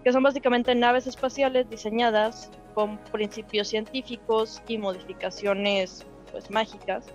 que 0.03 0.11
son 0.11 0.23
básicamente 0.23 0.73
naves 0.73 1.05
espaciales 1.05 1.69
diseñadas 1.69 2.49
con 2.73 2.97
principios 3.11 3.67
científicos 3.67 4.59
y 4.67 4.79
modificaciones 4.79 6.03
pues 6.31 6.49
mágicas 6.49 7.05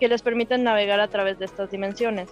que 0.00 0.08
les 0.08 0.20
permiten 0.20 0.64
navegar 0.64 0.98
a 0.98 1.06
través 1.06 1.38
de 1.38 1.44
estas 1.44 1.70
dimensiones. 1.70 2.28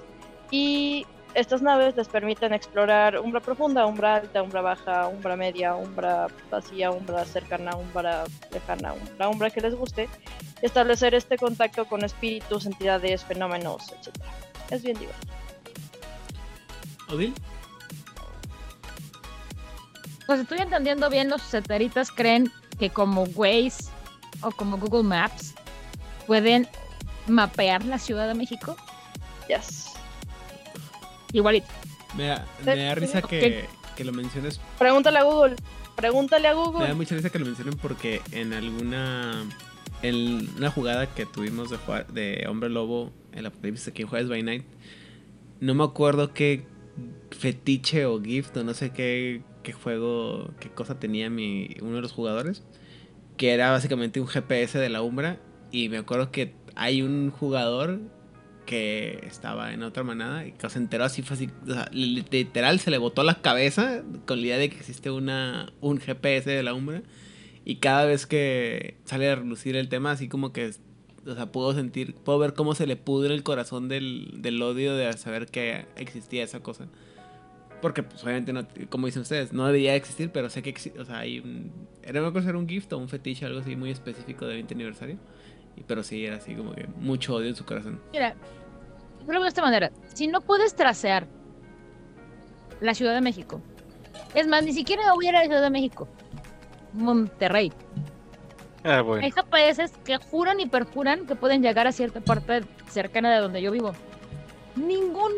Y 0.50 1.07
estas 1.35 1.62
naves 1.62 1.96
les 1.96 2.09
permiten 2.09 2.53
explorar 2.53 3.16
umbra 3.20 3.38
profunda, 3.38 3.87
umbra 3.87 4.16
alta, 4.16 4.42
umbra 4.42 4.61
baja, 4.61 5.07
umbra 5.07 5.37
media, 5.37 5.76
umbra 5.76 6.26
vacía, 6.50 6.90
umbra 6.90 7.24
cercana, 7.24 7.76
umbra 7.76 8.24
lejana, 8.50 8.94
umbra, 8.94 9.29
umbra 9.29 9.50
que 9.50 9.61
les 9.61 9.76
guste, 9.76 10.09
establecer 10.62 11.14
este 11.14 11.38
contacto 11.38 11.85
con 11.85 12.03
espíritus, 12.05 12.66
entidades, 12.66 13.24
fenómenos, 13.24 13.92
etc. 13.92 14.49
Es 14.70 14.83
bien 14.83 14.98
divertido. 14.98 15.35
¿Odil? 17.09 17.35
Pues 20.26 20.40
estoy 20.40 20.59
entendiendo 20.59 21.11
bien, 21.11 21.28
los 21.28 21.42
satelitas 21.42 22.11
creen 22.11 22.52
que 22.78 22.90
como 22.90 23.24
Waze 23.35 23.90
o 24.42 24.50
como 24.52 24.78
Google 24.78 25.02
Maps 25.02 25.54
pueden 26.26 26.68
mapear 27.26 27.85
la 27.85 27.98
Ciudad 27.98 28.28
de 28.28 28.35
México. 28.35 28.76
Yes. 29.48 29.87
Igualito. 31.33 31.66
Me 32.14 32.26
da, 32.26 32.46
me 32.64 32.85
da 32.85 32.94
risa 32.94 33.22
que, 33.22 33.68
que 33.96 34.04
lo 34.04 34.12
menciones. 34.12 34.61
Pregúntale 34.78 35.18
a 35.18 35.24
Google. 35.24 35.56
Pregúntale 35.96 36.46
a 36.48 36.54
Me 36.54 36.56
da 36.59 36.64
Google. 36.64 36.94
mucha 36.94 37.16
risa 37.16 37.30
que 37.30 37.38
lo 37.40 37.46
mencionen 37.46 37.76
porque 37.76 38.22
en 38.30 38.52
alguna. 38.52 39.44
En 40.02 40.48
una 40.56 40.70
jugada 40.70 41.06
que 41.06 41.26
tuvimos 41.26 41.70
de, 42.12 42.46
Hombre 42.48 42.70
Lobo, 42.70 43.12
el 43.32 43.46
Apocalipsis 43.46 43.88
aquí 43.88 44.02
en 44.02 44.08
Jueves 44.08 44.28
by 44.28 44.42
Night, 44.42 44.64
no 45.60 45.74
me 45.74 45.84
acuerdo 45.84 46.32
qué 46.32 46.64
fetiche 47.30 48.06
o 48.06 48.20
gift 48.22 48.56
o 48.56 48.64
no 48.64 48.72
sé 48.72 48.90
qué, 48.90 49.42
qué 49.62 49.72
juego, 49.72 50.52
qué 50.58 50.70
cosa 50.70 50.98
tenía 50.98 51.28
mi, 51.28 51.76
uno 51.82 51.96
de 51.96 52.02
los 52.02 52.12
jugadores, 52.12 52.62
que 53.36 53.52
era 53.52 53.70
básicamente 53.70 54.20
un 54.20 54.26
GPS 54.26 54.78
de 54.78 54.88
la 54.88 55.02
Umbra. 55.02 55.38
Y 55.70 55.88
me 55.88 55.98
acuerdo 55.98 56.32
que 56.32 56.54
hay 56.74 57.02
un 57.02 57.30
jugador 57.30 58.00
que 58.64 59.20
estaba 59.26 59.72
en 59.72 59.82
otra 59.82 60.02
manada 60.02 60.46
y 60.46 60.52
que 60.52 60.70
se 60.70 60.78
enteró 60.78 61.04
así, 61.04 61.22
fue 61.22 61.36
literal 61.90 62.78
se 62.78 62.90
le 62.90 62.98
botó 62.98 63.22
la 63.22 63.42
cabeza 63.42 64.02
con 64.26 64.40
la 64.40 64.46
idea 64.46 64.58
de 64.58 64.70
que 64.70 64.76
existe 64.76 65.10
una, 65.10 65.72
un 65.80 65.98
GPS 65.98 66.48
de 66.48 66.62
la 66.62 66.72
Umbra. 66.72 67.02
Y 67.70 67.76
cada 67.76 68.04
vez 68.04 68.26
que 68.26 68.96
sale 69.04 69.30
a 69.30 69.37
relucir 69.37 69.76
el 69.76 69.88
tema, 69.88 70.11
así 70.11 70.28
como 70.28 70.52
que, 70.52 70.72
o 71.24 71.35
sea, 71.37 71.52
puedo 71.52 71.72
sentir, 71.72 72.16
puedo 72.16 72.37
ver 72.40 72.52
cómo 72.52 72.74
se 72.74 72.85
le 72.85 72.96
pudre 72.96 73.33
el 73.33 73.44
corazón 73.44 73.88
del, 73.88 74.42
del 74.42 74.61
odio 74.61 74.96
de 74.96 75.12
saber 75.12 75.46
que 75.46 75.87
existía 75.94 76.42
esa 76.42 76.59
cosa. 76.59 76.88
Porque, 77.80 78.02
pues, 78.02 78.24
obviamente, 78.24 78.52
no, 78.52 78.66
como 78.88 79.06
dicen 79.06 79.22
ustedes, 79.22 79.52
no 79.52 79.66
debería 79.66 79.94
existir, 79.94 80.33
pero 80.33 80.50
sé 80.50 80.62
que 80.62 80.74
o 80.98 81.04
sea, 81.04 81.20
hay 81.20 81.38
un... 81.38 81.70
Era 82.02 82.20
una 82.22 82.33
cosa, 82.33 82.48
era 82.48 82.59
un 82.59 82.68
gift 82.68 82.92
o 82.92 82.98
un 82.98 83.09
fetiche, 83.09 83.46
algo 83.46 83.61
así 83.61 83.76
muy 83.76 83.92
específico 83.92 84.48
de 84.48 84.54
20 84.54 84.74
aniversario. 84.74 85.18
Y, 85.76 85.85
pero 85.85 86.02
sí, 86.02 86.26
era 86.26 86.38
así 86.38 86.56
como 86.56 86.74
que 86.74 86.88
mucho 86.98 87.37
odio 87.37 87.50
en 87.50 87.54
su 87.54 87.64
corazón. 87.64 88.00
Mira, 88.11 88.35
yo 89.20 89.26
lo 89.26 89.35
veo 89.35 89.42
de 89.42 89.48
esta 89.48 89.62
manera. 89.62 89.92
Si 90.12 90.26
no 90.26 90.40
puedes 90.40 90.74
trasear 90.74 91.28
la 92.80 92.94
Ciudad 92.94 93.14
de 93.14 93.20
México, 93.20 93.62
es 94.35 94.48
más, 94.48 94.64
ni 94.64 94.72
siquiera 94.72 95.14
voy 95.14 95.26
a 95.26 95.28
ir 95.28 95.37
a 95.37 95.38
la 95.42 95.44
Ciudad 95.44 95.62
de 95.62 95.70
México, 95.70 96.09
Monterrey. 96.92 97.72
Ah, 98.85 99.03
bueno. 99.03 99.24
Hay 99.24 99.31
GPS 99.31 99.90
que 100.05 100.16
juran 100.16 100.61
y 100.61 100.66
perjuran 100.66 101.26
que 101.26 101.35
pueden 101.35 101.62
llegar 101.62 101.87
a 101.87 101.92
cierta 101.92 102.20
parte 102.20 102.62
cercana 102.88 103.33
de 103.33 103.40
donde 103.40 103.61
yo 103.61 103.70
vivo. 103.70 103.92
Ningún, 104.76 105.33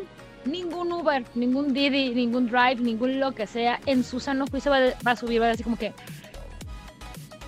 ningún 0.44 0.92
Uber, 0.92 1.24
ningún 1.34 1.74
Didi, 1.74 2.14
ningún 2.14 2.46
Drive, 2.46 2.76
ningún 2.76 3.18
lo 3.18 3.32
que 3.32 3.46
sea, 3.46 3.80
en 3.86 4.04
su 4.04 4.20
sano 4.20 4.46
juicio 4.46 4.70
va, 4.70 4.78
va 5.06 5.12
a 5.12 5.16
subir, 5.16 5.40
va 5.40 5.46
a 5.46 5.50
decir 5.50 5.64
como 5.64 5.76
que 5.76 5.92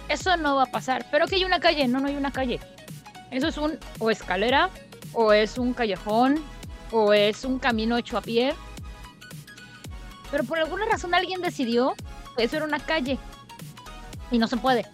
eso 0.08 0.36
no 0.36 0.56
va 0.56 0.64
a 0.64 0.66
pasar. 0.66 1.06
Pero 1.10 1.26
que 1.26 1.36
hay 1.36 1.44
una 1.44 1.60
calle, 1.60 1.86
no, 1.88 2.00
no 2.00 2.08
hay 2.08 2.16
una 2.16 2.32
calle. 2.32 2.60
Eso 3.30 3.48
es 3.48 3.56
un 3.56 3.78
o 3.98 4.10
escalera, 4.10 4.70
o 5.12 5.32
es 5.32 5.58
un 5.58 5.74
callejón, 5.74 6.42
o 6.90 7.12
es 7.12 7.44
un 7.44 7.58
camino 7.58 7.96
hecho 7.96 8.18
a 8.18 8.22
pie. 8.22 8.54
Pero 10.30 10.44
por 10.44 10.58
alguna 10.58 10.86
razón 10.86 11.14
alguien 11.14 11.40
decidió 11.40 11.94
que 12.36 12.44
eso 12.44 12.56
era 12.56 12.64
una 12.64 12.80
calle. 12.80 13.18
Y 14.30 14.38
no 14.38 14.46
se 14.46 14.56
puede. 14.56 14.86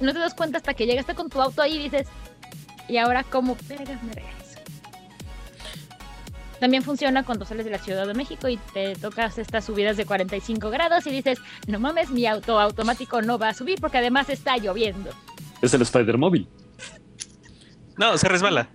No 0.00 0.12
te 0.12 0.18
das 0.18 0.34
cuenta 0.34 0.58
hasta 0.58 0.74
que 0.74 0.86
llegaste 0.86 1.14
con 1.14 1.28
tu 1.28 1.40
auto 1.40 1.62
ahí 1.62 1.76
y 1.76 1.82
dices, 1.84 2.08
¿y 2.88 2.96
ahora 2.98 3.24
cómo 3.24 3.56
vergas 3.68 4.02
me 4.02 4.12
regreso? 4.12 4.38
También 6.60 6.82
funciona 6.82 7.24
cuando 7.24 7.44
sales 7.44 7.64
de 7.64 7.70
la 7.70 7.78
Ciudad 7.78 8.06
de 8.06 8.14
México 8.14 8.48
y 8.48 8.56
te 8.72 8.96
tocas 8.96 9.38
estas 9.38 9.64
subidas 9.64 9.96
de 9.96 10.06
45 10.06 10.70
grados 10.70 11.06
y 11.06 11.10
dices, 11.10 11.38
no 11.66 11.78
mames, 11.78 12.10
mi 12.10 12.26
auto 12.26 12.58
automático 12.58 13.22
no 13.22 13.38
va 13.38 13.50
a 13.50 13.54
subir 13.54 13.80
porque 13.80 13.98
además 13.98 14.28
está 14.28 14.56
lloviendo. 14.56 15.10
Es 15.62 15.72
el 15.74 15.82
Spider 15.82 16.18
Móvil. 16.18 16.48
No, 17.96 18.16
se 18.16 18.28
resbala. 18.28 18.68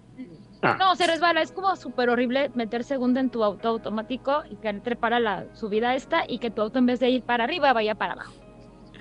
Ah. 0.62 0.78
No, 0.80 0.96
se 0.96 1.08
resbala, 1.08 1.42
es 1.42 1.52
como 1.52 1.76
súper 1.76 2.10
horrible 2.10 2.50
meter 2.56 2.86
segunda 2.86 3.20
en 3.20 3.30
tu 3.30 3.44
auto 3.44 3.68
automático 3.68 4.44
y 4.50 4.56
que 4.56 4.70
entre 4.70 4.96
para 4.96 5.20
la 5.20 5.46
subida 5.54 5.94
esta 5.94 6.24
y 6.26 6.40
que 6.40 6.52
tu 6.52 6.62
auto 6.62 6.80
en 6.80 6.86
vez 6.86 7.02
de 7.02 7.10
ir 7.10 7.24
para 7.24 7.44
arriba 7.44 7.74
vaya 7.74 7.96
para 7.96 8.14
abajo. 8.14 8.34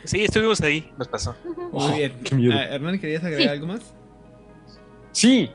Sí, 0.04 0.24
estuvimos 0.24 0.60
ahí, 0.60 0.90
nos 0.98 1.08
pasó. 1.08 1.34
Muy 1.72 1.98
bien. 1.98 2.12
qué 2.24 2.34
miedo. 2.34 2.54
Ah, 2.56 2.64
Hernán, 2.64 2.98
¿querías 2.98 3.22
agregar 3.22 3.42
Sí. 3.42 3.48
algo 3.48 3.66
más? 3.68 3.80
Sí. 5.12 5.50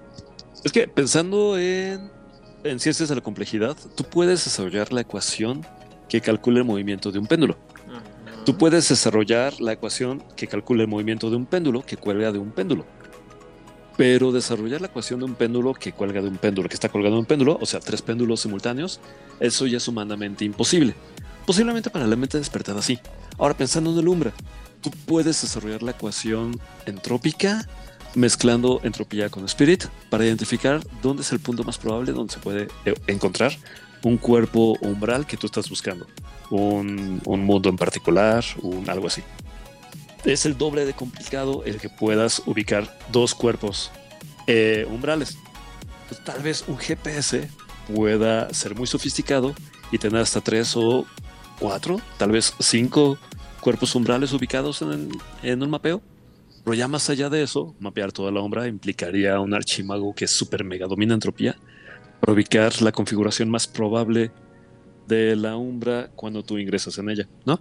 Es 0.63 0.71
que 0.71 0.87
pensando 0.87 1.57
en, 1.57 2.09
en 2.63 2.79
ciencias 2.79 3.09
de 3.09 3.15
la 3.15 3.21
complejidad, 3.21 3.75
tú 3.95 4.03
puedes 4.03 4.43
desarrollar 4.45 4.91
la 4.93 5.01
ecuación 5.01 5.65
que 6.09 6.21
calcule 6.21 6.59
el 6.59 6.65
movimiento 6.65 7.11
de 7.11 7.19
un 7.19 7.27
péndulo. 7.27 7.57
Tú 8.45 8.57
puedes 8.57 8.87
desarrollar 8.87 9.59
la 9.59 9.73
ecuación 9.73 10.23
que 10.37 10.47
calcule 10.47 10.83
el 10.83 10.87
movimiento 10.87 11.29
de 11.29 11.35
un 11.35 11.45
péndulo 11.45 11.81
que 11.81 11.97
cuelga 11.97 12.31
de 12.31 12.39
un 12.39 12.51
péndulo. 12.51 12.85
Pero 13.97 14.31
desarrollar 14.31 14.79
la 14.79 14.87
ecuación 14.87 15.19
de 15.19 15.25
un 15.25 15.35
péndulo 15.35 15.73
que 15.73 15.91
cuelga 15.91 16.21
de 16.21 16.29
un 16.29 16.37
péndulo 16.37 16.69
que 16.69 16.75
está 16.75 16.87
colgado 16.87 17.15
de 17.15 17.19
un 17.19 17.25
péndulo, 17.25 17.57
o 17.59 17.65
sea, 17.65 17.81
tres 17.81 18.01
péndulos 18.01 18.39
simultáneos, 18.41 19.01
eso 19.41 19.65
ya 19.67 19.77
es 19.77 19.87
humanamente 19.89 20.45
imposible. 20.45 20.93
Posiblemente 21.45 21.89
para 21.89 22.07
la 22.07 22.15
mente 22.15 22.37
despertada 22.37 22.81
sí. 22.81 22.99
Ahora 23.37 23.55
pensando 23.55 23.91
en 23.91 23.99
el 23.99 24.07
Umbra, 24.07 24.33
tú 24.81 24.91
puedes 25.05 25.41
desarrollar 25.41 25.83
la 25.83 25.91
ecuación 25.91 26.59
entrópica 26.85 27.67
mezclando 28.15 28.81
entropía 28.83 29.29
con 29.29 29.45
spirit 29.45 29.85
para 30.09 30.25
identificar 30.25 30.81
dónde 31.01 31.21
es 31.21 31.31
el 31.31 31.39
punto 31.39 31.63
más 31.63 31.77
probable 31.77 32.13
donde 32.13 32.33
se 32.33 32.39
puede 32.39 32.67
eh, 32.85 32.95
encontrar 33.05 33.55
un 34.03 34.17
cuerpo 34.17 34.75
umbral 34.81 35.25
que 35.25 35.37
tú 35.37 35.47
estás 35.47 35.69
buscando. 35.69 36.07
Un, 36.49 37.21
un 37.25 37.43
mundo 37.43 37.69
en 37.69 37.75
particular, 37.75 38.43
un 38.61 38.89
algo 38.89 39.07
así. 39.07 39.21
Es 40.23 40.45
el 40.45 40.57
doble 40.57 40.85
de 40.85 40.93
complicado 40.93 41.63
el 41.65 41.79
que 41.79 41.89
puedas 41.89 42.41
ubicar 42.45 42.97
dos 43.11 43.35
cuerpos 43.35 43.91
eh, 44.47 44.87
umbrales. 44.89 45.37
Pues, 46.07 46.23
tal 46.23 46.41
vez 46.41 46.63
un 46.67 46.77
GPS 46.77 47.49
pueda 47.93 48.53
ser 48.53 48.75
muy 48.75 48.87
sofisticado 48.87 49.53
y 49.91 49.97
tener 49.97 50.21
hasta 50.21 50.41
tres 50.41 50.75
o 50.75 51.05
cuatro, 51.59 51.99
tal 52.17 52.31
vez 52.31 52.53
cinco 52.59 53.17
cuerpos 53.61 53.95
umbrales 53.95 54.33
ubicados 54.33 54.81
en, 54.81 55.09
en 55.43 55.63
un 55.63 55.69
mapeo. 55.69 56.01
Pero 56.63 56.75
ya 56.75 56.87
más 56.87 57.09
allá 57.09 57.29
de 57.29 57.43
eso, 57.43 57.75
mapear 57.79 58.11
toda 58.11 58.31
la 58.31 58.41
umbra 58.41 58.67
implicaría 58.67 59.39
un 59.39 59.53
archimago 59.53 60.13
que 60.13 60.25
es 60.25 60.31
super 60.31 60.63
mega 60.63 60.85
domina 60.85 61.13
entropía 61.13 61.55
para 62.19 62.33
ubicar 62.33 62.81
la 62.81 62.91
configuración 62.91 63.49
más 63.49 63.67
probable 63.67 64.31
de 65.07 65.35
la 65.35 65.55
umbra 65.55 66.09
cuando 66.15 66.43
tú 66.43 66.57
ingresas 66.57 66.97
en 66.97 67.09
ella, 67.09 67.27
¿no? 67.45 67.59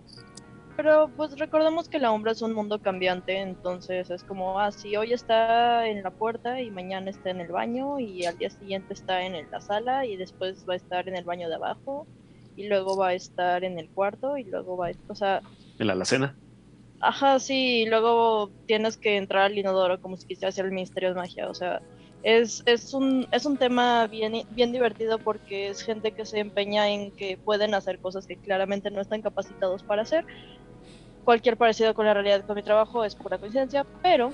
Pero 0.76 1.10
pues 1.16 1.38
recordemos 1.38 1.88
que 1.88 1.98
la 1.98 2.12
Umbra 2.12 2.32
es 2.32 2.42
un 2.42 2.52
mundo 2.52 2.82
cambiante, 2.82 3.38
entonces 3.38 4.10
es 4.10 4.22
como, 4.22 4.60
ah, 4.60 4.70
si 4.70 4.94
hoy 4.94 5.14
está 5.14 5.88
en 5.88 6.02
la 6.02 6.10
puerta 6.10 6.60
y 6.60 6.70
mañana 6.70 7.08
está 7.08 7.30
en 7.30 7.40
el 7.40 7.48
baño 7.48 7.98
y 7.98 8.26
al 8.26 8.36
día 8.36 8.50
siguiente 8.50 8.92
está 8.92 9.22
en 9.22 9.50
la 9.50 9.60
sala 9.62 10.04
y 10.04 10.18
después 10.18 10.66
va 10.68 10.74
a 10.74 10.76
estar 10.76 11.08
en 11.08 11.16
el 11.16 11.24
baño 11.24 11.48
de 11.48 11.54
abajo 11.54 12.06
y 12.56 12.68
luego 12.68 12.96
va 12.96 13.08
a 13.08 13.14
estar 13.14 13.64
en 13.64 13.78
el 13.78 13.90
cuarto 13.90 14.36
y 14.38 14.44
luego 14.44 14.76
va 14.76 14.88
a, 14.88 14.92
o 15.08 15.14
sea, 15.14 15.42
En 15.78 15.86
la 15.88 15.92
alacena. 15.94 16.36
ajá, 17.00 17.38
sí, 17.38 17.82
y 17.82 17.86
luego 17.86 18.50
tienes 18.66 18.96
que 18.96 19.16
entrar 19.16 19.44
al 19.44 19.58
inodoro 19.58 20.00
como 20.00 20.16
si 20.16 20.26
quisieras 20.26 20.54
hacer 20.54 20.64
el 20.66 20.72
Ministerio 20.72 21.10
de 21.10 21.14
Magia, 21.16 21.48
o 21.50 21.54
sea, 21.54 21.82
es, 22.22 22.62
es, 22.66 22.92
un, 22.94 23.28
es 23.30 23.46
un 23.46 23.56
tema 23.58 24.06
bien, 24.08 24.42
bien 24.50 24.72
divertido 24.72 25.18
porque 25.18 25.68
es 25.68 25.82
gente 25.82 26.12
que 26.12 26.26
se 26.26 26.40
empeña 26.40 26.88
en 26.90 27.12
que 27.12 27.36
pueden 27.36 27.74
hacer 27.74 28.00
cosas 28.00 28.26
que 28.26 28.36
claramente 28.36 28.90
no 28.90 29.00
están 29.00 29.22
capacitados 29.22 29.82
para 29.84 30.02
hacer. 30.02 30.26
Cualquier 31.24 31.56
parecido 31.56 31.94
con 31.94 32.06
la 32.06 32.14
realidad 32.14 32.44
con 32.46 32.56
mi 32.56 32.62
trabajo 32.62 33.04
es 33.04 33.14
pura 33.16 33.38
coincidencia, 33.38 33.84
pero 34.02 34.32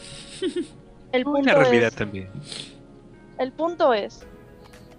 el 1.12 1.24
punto, 1.24 1.42
La 1.42 1.54
realidad 1.54 1.88
es, 1.88 1.94
también. 1.96 2.30
el 3.38 3.52
punto 3.52 3.92
es 3.94 4.26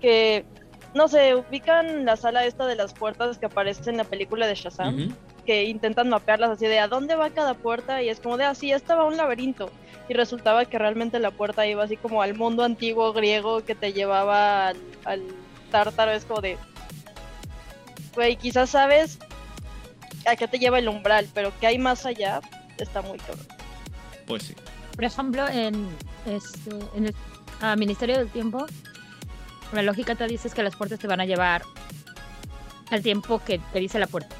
que, 0.01 0.45
no 0.93 1.07
sé, 1.07 1.35
ubican 1.35 2.05
la 2.05 2.15
sala 2.15 2.45
esta 2.45 2.65
de 2.65 2.75
las 2.75 2.93
puertas 2.93 3.37
que 3.37 3.47
aparece 3.47 3.89
en 3.89 3.97
la 3.97 4.03
película 4.03 4.47
de 4.47 4.55
Shazam 4.55 5.15
que 5.45 5.65
intentan 5.65 6.07
mapearlas 6.09 6.51
así 6.51 6.67
de 6.67 6.79
a 6.79 6.87
dónde 6.87 7.15
va 7.15 7.29
cada 7.29 7.53
puerta 7.53 8.01
y 8.01 8.09
es 8.09 8.19
como 8.19 8.37
de 8.37 8.45
así 8.45 8.71
estaba 8.71 9.05
un 9.05 9.17
laberinto 9.17 9.69
y 10.07 10.13
resultaba 10.13 10.65
que 10.65 10.77
realmente 10.77 11.19
la 11.19 11.31
puerta 11.31 11.67
iba 11.67 11.83
así 11.83 11.97
como 11.97 12.21
al 12.21 12.35
mundo 12.35 12.63
antiguo 12.63 13.11
griego 13.11 13.63
que 13.65 13.75
te 13.75 13.91
llevaba 13.91 14.69
al, 14.69 14.77
al 15.03 15.21
tártaro 15.69 16.11
es 16.11 16.23
como 16.23 16.39
de 16.39 16.57
güey 18.15 18.37
quizás 18.37 18.69
sabes 18.69 19.19
a 20.25 20.35
qué 20.35 20.47
te 20.47 20.59
lleva 20.59 20.79
el 20.79 20.87
umbral, 20.87 21.27
pero 21.33 21.51
que 21.59 21.67
hay 21.67 21.77
más 21.77 22.05
allá, 22.05 22.41
está 22.77 23.01
muy 23.01 23.17
cabrón. 23.19 23.45
Pues 24.25 24.43
sí. 24.43 24.55
Por 24.95 25.03
ejemplo, 25.03 25.47
en, 25.47 25.89
este, 26.25 26.71
en 26.95 27.07
el 27.07 27.15
ah, 27.61 27.75
Ministerio 27.75 28.17
del 28.17 28.29
Tiempo, 28.29 28.65
la 29.73 29.81
lógica 29.81 30.15
te 30.15 30.27
dice 30.27 30.47
es 30.47 30.53
que 30.53 30.63
las 30.63 30.75
puertas 30.75 30.99
te 30.99 31.07
van 31.07 31.19
a 31.19 31.25
llevar 31.25 31.63
al 32.91 33.01
tiempo 33.01 33.41
que 33.43 33.59
te 33.71 33.79
dice 33.79 33.99
la 33.99 34.07
puerta. 34.07 34.35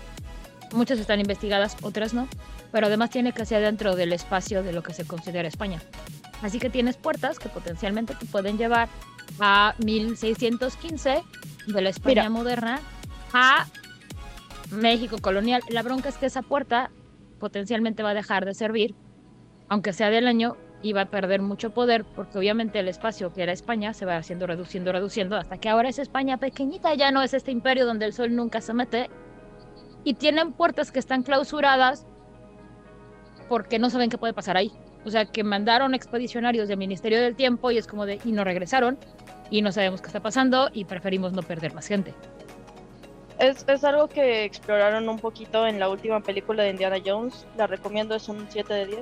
Muchas 0.71 0.99
están 0.99 1.19
investigadas, 1.19 1.75
otras 1.81 2.13
no, 2.13 2.27
pero 2.71 2.87
además 2.87 3.09
tiene 3.09 3.33
que 3.33 3.45
ser 3.45 3.61
dentro 3.61 3.95
del 3.95 4.13
espacio 4.13 4.63
de 4.63 4.73
lo 4.73 4.83
que 4.83 4.93
se 4.93 5.05
considera 5.05 5.47
España. 5.47 5.81
Así 6.41 6.59
que 6.59 6.69
tienes 6.69 6.97
puertas 6.97 7.39
que 7.39 7.49
potencialmente 7.49 8.15
te 8.15 8.25
pueden 8.25 8.57
llevar 8.57 8.89
a 9.39 9.75
1615 9.79 11.23
de 11.67 11.81
la 11.81 11.89
España 11.89 12.23
Mira. 12.23 12.29
moderna 12.29 12.79
a 13.33 13.65
México 14.71 15.17
colonial. 15.19 15.61
La 15.69 15.83
bronca 15.83 16.09
es 16.09 16.17
que 16.17 16.25
esa 16.25 16.41
puerta 16.41 16.91
potencialmente 17.39 18.03
va 18.03 18.11
a 18.11 18.13
dejar 18.13 18.45
de 18.45 18.53
servir, 18.53 18.95
aunque 19.69 19.93
sea 19.93 20.09
del 20.09 20.27
año, 20.27 20.57
y 20.83 20.91
va 20.91 21.01
a 21.01 21.05
perder 21.05 21.41
mucho 21.41 21.71
poder, 21.71 22.03
porque 22.03 22.37
obviamente 22.37 22.77
el 22.77 22.89
espacio 22.89 23.33
que 23.33 23.41
era 23.41 23.53
España 23.53 23.93
se 23.93 24.05
va 24.05 24.17
haciendo, 24.17 24.45
reduciendo, 24.45 24.91
reduciendo, 24.91 25.37
hasta 25.37 25.57
que 25.57 25.69
ahora 25.69 25.89
es 25.89 25.97
España 25.97 26.37
pequeñita, 26.37 26.93
ya 26.93 27.09
no 27.09 27.23
es 27.23 27.33
este 27.33 27.51
imperio 27.51 27.85
donde 27.85 28.05
el 28.05 28.13
sol 28.13 28.35
nunca 28.35 28.59
se 28.59 28.73
mete, 28.73 29.09
y 30.03 30.15
tienen 30.15 30.51
puertas 30.51 30.91
que 30.91 30.99
están 30.99 31.23
clausuradas 31.23 32.05
porque 33.47 33.79
no 33.79 33.89
saben 33.89 34.09
qué 34.09 34.17
puede 34.17 34.33
pasar 34.33 34.57
ahí. 34.57 34.71
O 35.05 35.09
sea, 35.09 35.25
que 35.25 35.43
mandaron 35.43 35.93
expedicionarios 35.93 36.67
del 36.67 36.77
Ministerio 36.77 37.21
del 37.21 37.35
Tiempo 37.35 37.71
y 37.71 37.77
es 37.77 37.87
como 37.87 38.05
de, 38.05 38.19
y 38.23 38.33
no 38.33 38.43
regresaron, 38.43 38.97
y 39.49 39.61
no 39.61 39.71
sabemos 39.71 40.01
qué 40.01 40.07
está 40.07 40.21
pasando, 40.21 40.69
y 40.73 40.85
preferimos 40.85 41.31
no 41.31 41.43
perder 41.43 41.73
más 41.73 41.87
gente. 41.87 42.13
Es, 43.39 43.65
es 43.67 43.83
algo 43.83 44.07
que 44.07 44.43
exploraron 44.43 45.07
un 45.07 45.19
poquito 45.19 45.65
en 45.65 45.79
la 45.79 45.89
última 45.89 46.19
película 46.21 46.63
de 46.63 46.71
Indiana 46.71 46.97
Jones, 47.05 47.45
la 47.57 47.67
recomiendo, 47.67 48.15
es 48.15 48.27
un 48.27 48.45
7 48.49 48.73
de 48.73 48.85
10, 48.85 48.99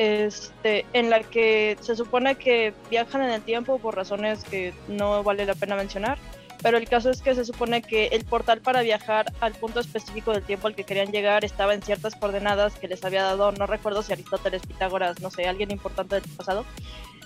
este, 0.00 0.86
en 0.94 1.10
la 1.10 1.20
que 1.20 1.76
se 1.82 1.94
supone 1.94 2.36
que 2.36 2.72
viajan 2.88 3.20
en 3.20 3.28
el 3.28 3.42
tiempo 3.42 3.78
por 3.78 3.94
razones 3.94 4.42
que 4.44 4.72
no 4.88 5.22
vale 5.22 5.44
la 5.44 5.54
pena 5.54 5.76
mencionar, 5.76 6.16
pero 6.62 6.78
el 6.78 6.88
caso 6.88 7.10
es 7.10 7.20
que 7.20 7.34
se 7.34 7.44
supone 7.44 7.82
que 7.82 8.06
el 8.06 8.24
portal 8.24 8.62
para 8.62 8.80
viajar 8.80 9.26
al 9.40 9.52
punto 9.52 9.78
específico 9.78 10.32
del 10.32 10.42
tiempo 10.42 10.68
al 10.68 10.74
que 10.74 10.84
querían 10.84 11.12
llegar 11.12 11.44
estaba 11.44 11.74
en 11.74 11.82
ciertas 11.82 12.14
coordenadas 12.14 12.76
que 12.76 12.88
les 12.88 13.04
había 13.04 13.24
dado, 13.24 13.52
no 13.52 13.66
recuerdo 13.66 14.02
si 14.02 14.14
Aristóteles, 14.14 14.62
Pitágoras, 14.66 15.20
no 15.20 15.30
sé, 15.30 15.46
alguien 15.46 15.70
importante 15.70 16.14
del 16.18 16.24
pasado, 16.34 16.64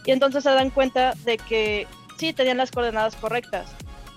y 0.04 0.10
entonces 0.10 0.42
se 0.42 0.50
dan 0.50 0.70
cuenta 0.70 1.14
de 1.24 1.38
que 1.38 1.86
sí 2.18 2.32
tenían 2.32 2.56
las 2.56 2.72
coordenadas 2.72 3.14
correctas, 3.14 3.72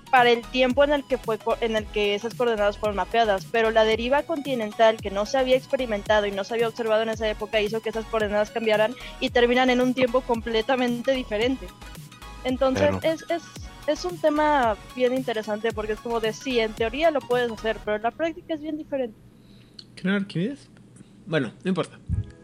para 0.08 0.30
el 0.30 0.42
tiempo 0.42 0.84
en 0.84 0.92
el 0.92 1.04
que 1.04 1.18
fue 1.18 1.38
en 1.62 1.76
el 1.76 1.86
que 1.86 2.16
esas 2.16 2.34
coordenadas 2.34 2.78
fueron 2.78 2.96
mapeadas, 2.96 3.46
pero 3.52 3.72
la 3.72 3.84
deriva 3.84 4.24
continental 4.24 4.98
que 4.98 5.12
no 5.12 5.26
se 5.26 5.38
había 5.38 5.56
experimentado 5.56 6.26
y 6.26 6.32
no 6.32 6.44
se 6.44 6.56
había 6.56 6.68
observado 6.68 7.04
en 7.04 7.10
esa 7.10 7.30
época 7.30 7.62
hizo 7.62 7.82
que 7.82 7.90
esas 7.90 8.06
coordenadas 8.06 8.52
cambiaran 8.52 8.94
y 9.20 9.30
terminan 9.30 9.70
en 9.70 9.82
un 9.82 9.94
tiempo 9.94 10.22
completamente 10.22 11.12
diferente. 11.12 11.68
Entonces 12.44 12.96
es, 13.04 13.26
es, 13.30 13.44
es 13.88 14.06
un 14.06 14.18
tema 14.20 14.78
bien 14.96 15.14
interesante 15.14 15.72
porque 15.72 15.94
es 15.94 16.00
como 16.00 16.20
de 16.20 16.34
sí, 16.34 16.60
en 16.60 16.74
teoría 16.74 17.12
lo 17.12 17.20
puedes 17.20 17.52
hacer, 17.52 17.78
pero 17.84 17.98
en 17.98 18.04
la 18.04 18.12
práctica 18.12 18.54
es 18.54 18.62
bien 18.62 18.78
diferente. 18.78 19.18
¿Qué 19.96 20.08
Arquímedes? 20.10 20.70
Bueno, 21.26 21.52
no 21.64 21.70
importa. 21.70 22.00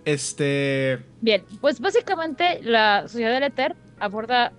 Este. 0.05 0.99
Bien, 1.21 1.43
pues 1.61 1.79
básicamente 1.79 2.61
la 2.61 3.03
sociedad 3.03 3.33
del 3.33 3.43
éter 3.43 3.75
aborda 3.99 4.51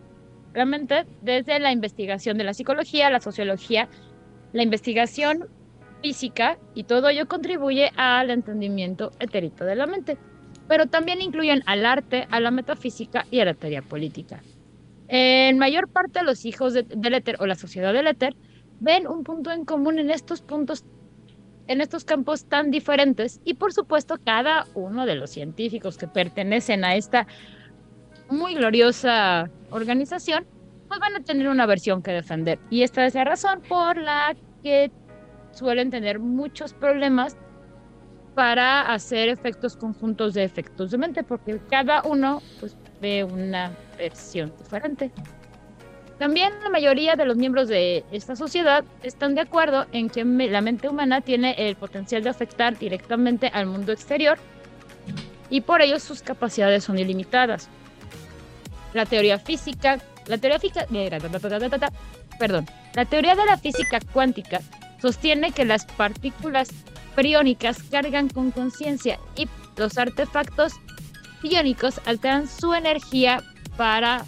la 0.54 0.64
mente 0.64 1.04
desde 1.20 1.58
la 1.58 1.72
investigación 1.72 2.38
de 2.38 2.44
la 2.44 2.54
psicología, 2.54 3.10
la 3.10 3.20
sociología, 3.20 3.88
la 4.52 4.62
investigación 4.62 5.48
física 6.00 6.58
y 6.74 6.84
todo 6.84 7.08
ello 7.08 7.26
contribuye 7.26 7.90
al 7.96 8.30
entendimiento 8.30 9.10
etérito 9.18 9.64
de 9.64 9.74
la 9.74 9.86
mente. 9.86 10.16
Pero 10.68 10.86
también 10.86 11.20
incluyen 11.20 11.62
al 11.66 11.84
arte, 11.84 12.26
a 12.30 12.40
la 12.40 12.50
metafísica 12.50 13.26
y 13.30 13.40
a 13.40 13.44
la 13.44 13.54
teoría 13.54 13.82
política. 13.82 14.42
En 15.08 15.58
mayor 15.58 15.88
parte 15.90 16.22
los 16.22 16.44
hijos 16.44 16.72
de- 16.72 16.84
del 16.84 17.14
éter 17.14 17.36
o 17.40 17.46
la 17.46 17.56
sociedad 17.56 17.92
del 17.92 18.06
éter 18.06 18.34
ven 18.80 19.06
un 19.06 19.24
punto 19.24 19.50
en 19.50 19.64
común 19.64 19.98
en 19.98 20.10
estos 20.10 20.40
puntos 20.42 20.84
en 21.66 21.80
estos 21.80 22.04
campos 22.04 22.46
tan 22.46 22.70
diferentes 22.70 23.40
y 23.42 23.54
por 23.54 23.72
supuesto 23.72 24.16
cada 24.22 24.66
uno 24.74 25.06
de 25.06 25.14
los 25.14 25.30
científicos 25.30 25.96
que 25.96 26.08
pertenecen 26.08 26.84
a 26.84 26.94
esta 26.94 27.26
muy 28.30 28.54
gloriosa 28.54 29.50
organización 29.70 30.46
pues 30.88 31.00
van 31.00 31.16
a 31.16 31.20
tener 31.20 31.48
una 31.48 31.66
versión 31.66 32.02
que 32.02 32.12
defender 32.12 32.58
y 32.70 32.82
esta 32.82 33.04
es 33.06 33.14
la 33.14 33.24
razón 33.24 33.60
por 33.68 33.96
la 33.96 34.34
que 34.62 34.90
suelen 35.52 35.90
tener 35.90 36.18
muchos 36.18 36.72
problemas 36.72 37.36
para 38.34 38.92
hacer 38.92 39.28
efectos 39.28 39.76
conjuntos 39.76 40.34
de 40.34 40.44
efectos 40.44 40.90
de 40.90 40.98
mente 40.98 41.22
porque 41.22 41.60
cada 41.70 42.02
uno 42.02 42.42
pues 42.60 42.76
ve 43.00 43.24
una 43.24 43.70
versión 43.96 44.52
diferente. 44.58 45.10
También 46.18 46.52
la 46.62 46.70
mayoría 46.70 47.16
de 47.16 47.24
los 47.24 47.36
miembros 47.36 47.68
de 47.68 48.04
esta 48.12 48.36
sociedad 48.36 48.84
están 49.02 49.34
de 49.34 49.42
acuerdo 49.42 49.86
en 49.92 50.08
que 50.08 50.24
la 50.24 50.60
mente 50.60 50.88
humana 50.88 51.20
tiene 51.20 51.54
el 51.58 51.76
potencial 51.76 52.22
de 52.22 52.30
afectar 52.30 52.78
directamente 52.78 53.48
al 53.48 53.66
mundo 53.66 53.92
exterior 53.92 54.38
y 55.50 55.60
por 55.60 55.82
ello 55.82 55.98
sus 55.98 56.22
capacidades 56.22 56.84
son 56.84 56.98
ilimitadas. 56.98 57.68
La 58.94 59.04
teoría 59.04 59.38
física, 59.38 59.98
la 60.26 60.38
teoría 60.38 60.58
física, 60.58 60.86
perdón, 62.38 62.66
la 62.94 63.04
teoría 63.04 63.34
de 63.34 63.44
la 63.44 63.58
física 63.58 63.98
cuántica 64.12 64.60
sostiene 65.02 65.52
que 65.52 65.64
las 65.64 65.84
partículas 65.84 66.68
priónicas 67.14 67.82
cargan 67.90 68.28
con 68.28 68.50
conciencia 68.50 69.18
y 69.36 69.48
los 69.76 69.98
artefactos 69.98 70.72
iónicos 71.42 72.00
alteran 72.06 72.48
su 72.48 72.72
energía 72.72 73.42
para 73.76 74.24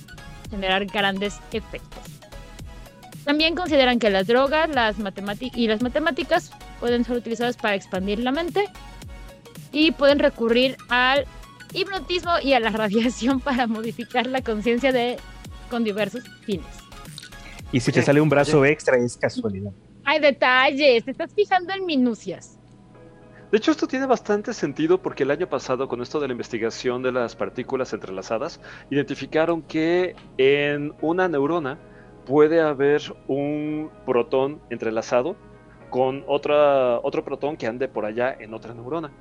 generar 0.51 0.85
grandes 0.87 1.39
efectos. 1.53 2.03
También 3.25 3.55
consideran 3.57 3.99
que 3.99 4.11
las 4.11 4.27
drogas 4.27 4.69
las 4.69 4.97
y 5.55 5.67
las 5.67 5.83
matemáticas 5.83 6.51
pueden 6.79 7.05
ser 7.05 7.17
utilizadas 7.17 7.57
para 7.57 7.75
expandir 7.75 8.21
la 8.21 8.33
mente 8.33 8.69
y 9.73 9.91
pueden 9.91 10.19
recurrir 10.19 10.77
al 10.89 11.27
hipnotismo 11.73 12.33
y 12.43 12.53
a 12.53 12.61
la 12.61 12.71
radiación 12.83 13.41
para 13.41 13.67
modificar 13.67 14.27
la 14.27 14.43
conciencia 14.43 14.93
de 14.93 15.17
con 15.71 15.85
diversos 15.85 16.25
fines. 16.45 16.67
Y 17.73 17.81
si 17.81 17.93
te 17.93 18.03
sale 18.03 18.21
un 18.21 18.29
brazo 18.29 18.65
extra 18.65 18.97
es 18.97 19.17
casualidad. 19.17 19.73
Hay 20.05 20.21
detalles, 20.21 21.05
te 21.05 21.11
estás 21.11 21.35
fijando 21.35 21.75
en 21.75 21.85
minucias. 21.85 22.59
De 23.51 23.59
hecho, 23.59 23.71
esto 23.71 23.87
tiene 23.87 24.07
bastante 24.07 24.53
sentido 24.53 25.01
porque 25.01 25.23
el 25.23 25.31
año 25.31 25.49
pasado, 25.49 25.89
con 25.89 26.03
esto 26.03 26.21
de 26.21 26.27
la 26.27 26.33
investigación 26.33 27.03
de 27.03 27.13
las 27.13 27.37
partículas 27.37 27.93
entrelazadas, 27.93 28.61
identificaron 28.91 29.63
que 29.63 30.17
en 30.37 30.95
una 31.01 31.29
neurona 31.29 31.79
puede 32.25 32.61
haber 32.61 33.03
un 33.29 33.91
protón 34.05 34.61
entrelazado 34.69 35.37
con 35.91 36.25
otra, 36.27 36.99
otro 37.01 37.25
protón 37.25 37.57
que 37.57 37.69
ande 37.69 37.89
por 37.89 38.05
allá 38.05 38.37
en 38.39 38.53
otra 38.53 38.75
neurona. 38.75 39.13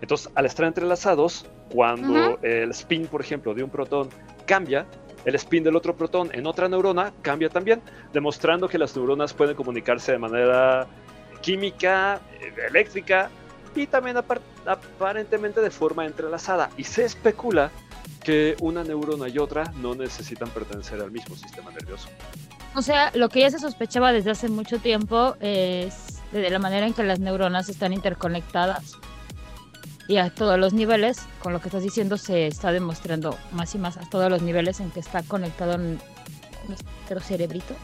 Entonces, 0.00 0.30
al 0.34 0.46
estar 0.46 0.66
entrelazados, 0.66 1.46
cuando 1.70 2.38
el 2.42 2.70
spin, 2.70 3.06
por 3.06 3.20
ejemplo, 3.20 3.54
de 3.54 3.62
un 3.62 3.70
protón 3.70 4.08
cambia, 4.46 4.86
el 5.24 5.34
spin 5.36 5.64
del 5.64 5.76
otro 5.76 5.96
protón 5.96 6.30
en 6.34 6.46
otra 6.46 6.68
neurona 6.68 7.12
cambia 7.22 7.48
también, 7.48 7.80
demostrando 8.12 8.68
que 8.68 8.76
las 8.78 8.94
neuronas 8.94 9.32
pueden 9.32 9.56
comunicarse 9.56 10.12
de 10.12 10.18
manera 10.18 10.86
química, 11.40 12.20
eh, 12.40 12.52
eléctrica 12.68 13.30
y 13.74 13.86
también 13.86 14.16
apar- 14.16 14.40
aparentemente 14.66 15.60
de 15.60 15.70
forma 15.70 16.04
entrelazada. 16.04 16.70
Y 16.76 16.84
se 16.84 17.04
especula 17.04 17.70
que 18.22 18.56
una 18.60 18.84
neurona 18.84 19.28
y 19.28 19.38
otra 19.38 19.64
no 19.80 19.94
necesitan 19.94 20.48
pertenecer 20.50 21.00
al 21.00 21.10
mismo 21.10 21.34
sistema 21.36 21.70
nervioso. 21.70 22.08
O 22.74 22.82
sea, 22.82 23.10
lo 23.14 23.28
que 23.28 23.40
ya 23.40 23.50
se 23.50 23.58
sospechaba 23.58 24.12
desde 24.12 24.30
hace 24.30 24.48
mucho 24.48 24.78
tiempo 24.78 25.36
es 25.40 26.22
de 26.32 26.50
la 26.50 26.58
manera 26.58 26.86
en 26.86 26.92
que 26.92 27.02
las 27.04 27.20
neuronas 27.20 27.68
están 27.68 27.92
interconectadas 27.92 28.96
y 30.08 30.18
a 30.18 30.30
todos 30.30 30.58
los 30.58 30.72
niveles, 30.72 31.22
con 31.40 31.52
lo 31.52 31.60
que 31.60 31.68
estás 31.68 31.82
diciendo 31.82 32.16
se 32.16 32.46
está 32.46 32.72
demostrando 32.72 33.36
más 33.52 33.74
y 33.74 33.78
más 33.78 33.96
a 33.96 34.08
todos 34.08 34.30
los 34.30 34.42
niveles 34.42 34.80
en 34.80 34.90
que 34.90 35.00
está 35.00 35.22
conectado 35.22 35.78
nuestro 35.78 37.20
cerebrito. 37.20 37.74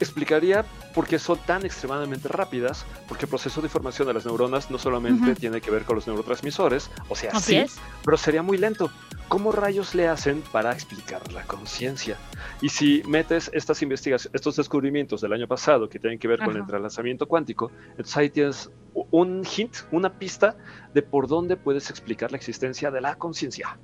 Explicaría 0.00 0.64
por 0.94 1.06
qué 1.06 1.18
son 1.18 1.38
tan 1.46 1.64
extremadamente 1.64 2.28
rápidas, 2.28 2.84
porque 3.08 3.24
el 3.24 3.30
proceso 3.30 3.60
de 3.60 3.66
información 3.66 4.06
de 4.08 4.14
las 4.14 4.26
neuronas 4.26 4.70
no 4.70 4.78
solamente 4.78 5.34
tiene 5.34 5.60
que 5.60 5.70
ver 5.70 5.84
con 5.84 5.96
los 5.96 6.06
neurotransmisores, 6.06 6.90
o 7.08 7.16
sea, 7.16 7.30
Así 7.32 7.52
sí, 7.52 7.56
es. 7.56 7.76
pero 8.04 8.16
sería 8.16 8.42
muy 8.42 8.58
lento. 8.58 8.90
¿Cómo 9.28 9.52
rayos 9.52 9.94
le 9.94 10.06
hacen 10.06 10.42
para 10.52 10.72
explicar 10.72 11.32
la 11.32 11.42
conciencia? 11.44 12.16
Y 12.60 12.68
si 12.68 13.02
metes 13.06 13.50
estas 13.54 13.80
investigaciones, 13.82 14.34
estos 14.34 14.56
descubrimientos 14.56 15.20
del 15.22 15.32
año 15.32 15.48
pasado 15.48 15.88
que 15.88 15.98
tienen 15.98 16.18
que 16.18 16.28
ver 16.28 16.40
con 16.40 16.50
el 16.50 16.58
entrelazamiento 16.58 17.26
cuántico, 17.26 17.70
entonces 17.90 18.16
ahí 18.16 18.30
tienes 18.30 18.70
un 19.10 19.44
hint, 19.44 19.76
una 19.92 20.12
pista 20.12 20.56
de 20.92 21.02
por 21.02 21.26
dónde 21.26 21.56
puedes 21.56 21.88
explicar 21.90 22.30
la 22.32 22.36
existencia 22.36 22.90
de 22.90 23.00
la 23.00 23.14
conciencia. 23.16 23.78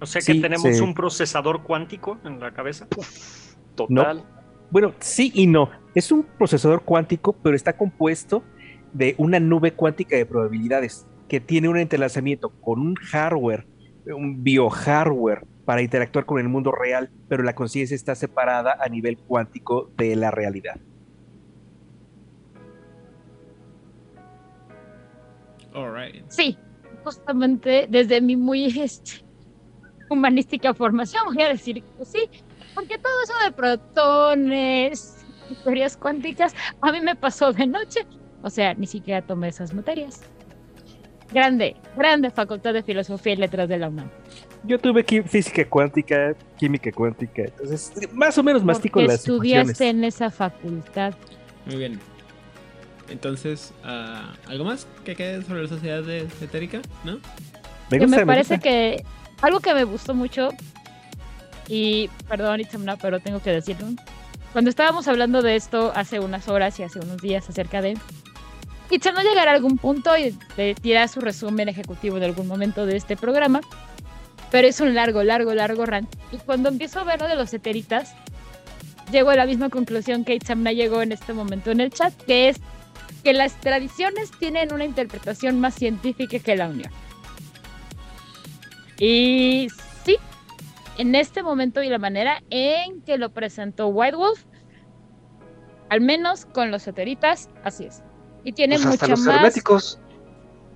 O 0.00 0.06
sea 0.06 0.20
que 0.20 0.34
Sí, 0.34 0.40
tenemos 0.40 0.76
sí. 0.76 0.80
un 0.82 0.92
procesador 0.94 1.62
cuántico 1.62 2.18
en 2.24 2.38
la 2.40 2.52
cabeza. 2.52 2.86
Total. 3.74 4.22
Bueno, 4.74 4.92
sí 4.98 5.30
y 5.32 5.46
no. 5.46 5.70
Es 5.94 6.10
un 6.10 6.24
procesador 6.24 6.82
cuántico, 6.82 7.32
pero 7.32 7.54
está 7.54 7.76
compuesto 7.76 8.42
de 8.92 9.14
una 9.18 9.38
nube 9.38 9.70
cuántica 9.70 10.16
de 10.16 10.26
probabilidades 10.26 11.06
que 11.28 11.38
tiene 11.38 11.68
un 11.68 11.78
entrelazamiento 11.78 12.48
con 12.48 12.80
un 12.80 12.96
hardware, 12.96 13.68
un 14.04 14.42
biohardware 14.42 15.46
para 15.64 15.80
interactuar 15.80 16.26
con 16.26 16.40
el 16.40 16.48
mundo 16.48 16.72
real, 16.72 17.08
pero 17.28 17.44
la 17.44 17.54
conciencia 17.54 17.94
está 17.94 18.16
separada 18.16 18.76
a 18.80 18.88
nivel 18.88 19.16
cuántico 19.16 19.92
de 19.96 20.16
la 20.16 20.32
realidad. 20.32 20.80
Alright. 25.72 26.24
Sí, 26.26 26.58
justamente 27.04 27.86
desde 27.88 28.20
mi 28.20 28.34
muy 28.34 28.64
este, 28.80 29.24
humanística 30.10 30.74
formación 30.74 31.22
voy 31.26 31.42
a 31.42 31.48
decir 31.50 31.80
que 31.80 32.04
sí, 32.04 32.28
porque 32.74 32.98
todo 32.98 33.12
eso 33.24 33.32
de 33.44 33.52
protones, 33.52 35.24
teorías 35.62 35.96
cuánticas, 35.96 36.54
a 36.80 36.92
mí 36.92 37.00
me 37.00 37.14
pasó 37.16 37.52
de 37.52 37.66
noche, 37.66 38.06
o 38.42 38.50
sea, 38.50 38.74
ni 38.74 38.86
siquiera 38.86 39.22
tomé 39.22 39.48
esas 39.48 39.72
materias. 39.74 40.20
Grande, 41.32 41.76
grande 41.96 42.30
facultad 42.30 42.74
de 42.74 42.82
filosofía 42.82 43.32
y 43.32 43.36
letras 43.36 43.68
de 43.68 43.78
la 43.78 43.88
UNAM. 43.88 44.08
Yo 44.64 44.78
tuve 44.78 45.04
física 45.04 45.64
cuántica, 45.68 46.34
química 46.58 46.90
cuántica, 46.92 47.42
entonces 47.42 47.92
más 48.12 48.38
o 48.38 48.42
menos 48.42 48.64
mastico 48.64 49.00
Porque 49.00 49.08
las 49.08 49.20
estudiaste 49.20 49.72
ecuaciones. 49.72 49.96
en 49.98 50.04
esa 50.04 50.30
facultad. 50.30 51.14
Muy 51.66 51.76
bien. 51.76 52.00
Entonces, 53.08 53.72
ah, 53.84 54.34
¿algo 54.46 54.64
más 54.64 54.86
que 55.04 55.14
quede 55.14 55.42
sobre 55.42 55.62
la 55.62 55.68
sociedad 55.68 56.02
de 56.02 56.20
etérica? 56.40 56.80
¿No? 57.04 57.18
Me 57.90 57.98
que 57.98 58.06
gusta, 58.06 58.16
me 58.16 58.26
parece 58.26 58.54
gusta. 58.54 58.68
que 58.70 59.04
algo 59.42 59.60
que 59.60 59.74
me 59.74 59.84
gustó 59.84 60.14
mucho 60.14 60.48
y 61.68 62.08
perdón 62.28 62.60
Itzamna, 62.60 62.96
pero 62.96 63.20
tengo 63.20 63.40
que 63.40 63.50
decirlo. 63.50 63.86
Cuando 64.52 64.70
estábamos 64.70 65.08
hablando 65.08 65.42
de 65.42 65.56
esto 65.56 65.92
hace 65.94 66.20
unas 66.20 66.48
horas 66.48 66.78
y 66.78 66.84
hace 66.84 67.00
unos 67.00 67.18
días 67.18 67.48
acerca 67.48 67.82
de 67.82 67.96
Itzamna 68.90 69.22
llegará 69.22 69.52
a 69.52 69.54
algún 69.54 69.78
punto 69.78 70.16
y 70.16 70.32
te 70.56 70.74
tira 70.74 71.08
su 71.08 71.20
resumen 71.20 71.68
ejecutivo 71.68 72.20
de 72.20 72.26
algún 72.26 72.46
momento 72.46 72.86
de 72.86 72.96
este 72.96 73.16
programa 73.16 73.60
pero 74.54 74.68
es 74.68 74.78
un 74.78 74.94
largo, 74.94 75.24
largo, 75.24 75.52
largo 75.52 75.84
rant. 75.84 76.08
Y 76.30 76.36
cuando 76.36 76.68
empiezo 76.68 77.00
a 77.00 77.02
ver 77.04 77.20
lo 77.20 77.26
de 77.26 77.34
los 77.34 77.52
eteritas 77.52 78.14
llego 79.10 79.30
a 79.30 79.34
la 79.34 79.46
misma 79.46 79.68
conclusión 79.68 80.24
que 80.24 80.36
Itzamna 80.36 80.70
llegó 80.70 81.02
en 81.02 81.10
este 81.10 81.32
momento 81.32 81.72
en 81.72 81.80
el 81.80 81.90
chat 81.90 82.14
que 82.22 82.50
es 82.50 82.58
que 83.24 83.32
las 83.32 83.58
tradiciones 83.60 84.30
tienen 84.38 84.72
una 84.72 84.84
interpretación 84.84 85.58
más 85.58 85.74
científica 85.74 86.38
que 86.38 86.54
la 86.54 86.68
unión. 86.68 86.92
Y 88.98 89.66
en 90.98 91.14
este 91.14 91.42
momento 91.42 91.82
y 91.82 91.88
la 91.88 91.98
manera 91.98 92.42
en 92.50 93.02
que 93.02 93.18
lo 93.18 93.30
presentó 93.32 93.88
White 93.88 94.16
Wolf, 94.16 94.44
al 95.90 96.00
menos 96.00 96.46
con 96.46 96.70
los 96.70 96.86
eteritas, 96.86 97.50
así 97.62 97.84
es. 97.84 98.02
Y 98.44 98.52
tiene 98.52 98.76
Pues 98.76 98.86
mucho 98.86 99.06
los 99.08 99.20
más. 99.20 99.36
herméticos. 99.36 100.00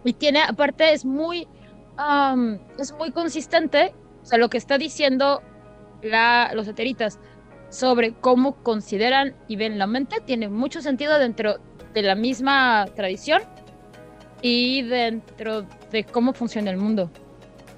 Y 0.05 0.13
tiene, 0.13 0.43
aparte, 0.43 0.93
es 0.93 1.05
muy, 1.05 1.47
am, 1.97 2.59
es 2.79 2.93
muy 2.93 3.11
consistente. 3.11 3.95
O 4.23 4.25
sea, 4.25 4.39
lo 4.39 4.49
que 4.49 4.59
está 4.59 4.79
diciendo 4.79 5.43
la, 6.03 6.51
los 6.55 6.69
eteritas 6.69 7.19
sobre 7.71 8.15
cómo 8.15 8.57
consideran 8.63 9.35
y 9.47 9.57
ven 9.57 9.79
la 9.79 9.87
mente 9.87 10.17
tiene 10.25 10.49
mucho 10.49 10.81
sentido 10.81 11.19
dentro 11.19 11.57
de 11.93 12.03
la 12.03 12.15
misma 12.15 12.87
tradición 12.95 13.43
y 14.41 14.83
dentro 14.83 15.63
de 15.91 16.05
cómo 16.05 16.33
funciona 16.33 16.71
el 16.71 16.77
mundo. 16.79 17.11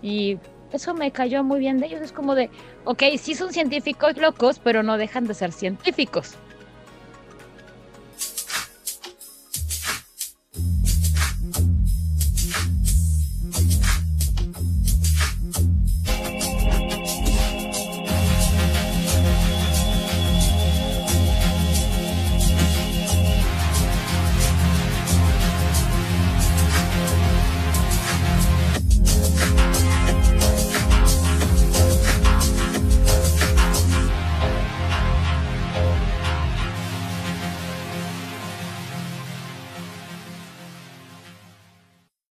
Y 0.03 0.39
eso 0.73 0.95
me 0.95 1.11
cayó 1.11 1.43
muy 1.45 1.61
bien 1.61 1.79
de 1.79 1.87
ellos. 1.87 2.01
Es 2.01 2.13
como 2.13 2.35
de, 2.35 2.51
ok, 2.85 3.03
sí 3.19 3.35
son 3.35 3.53
científicos 3.53 4.17
locos, 4.17 4.59
pero 4.59 4.83
no 4.83 4.97
dejan 4.97 5.27
de 5.27 5.35
ser 5.35 5.53
científicos. 5.53 6.37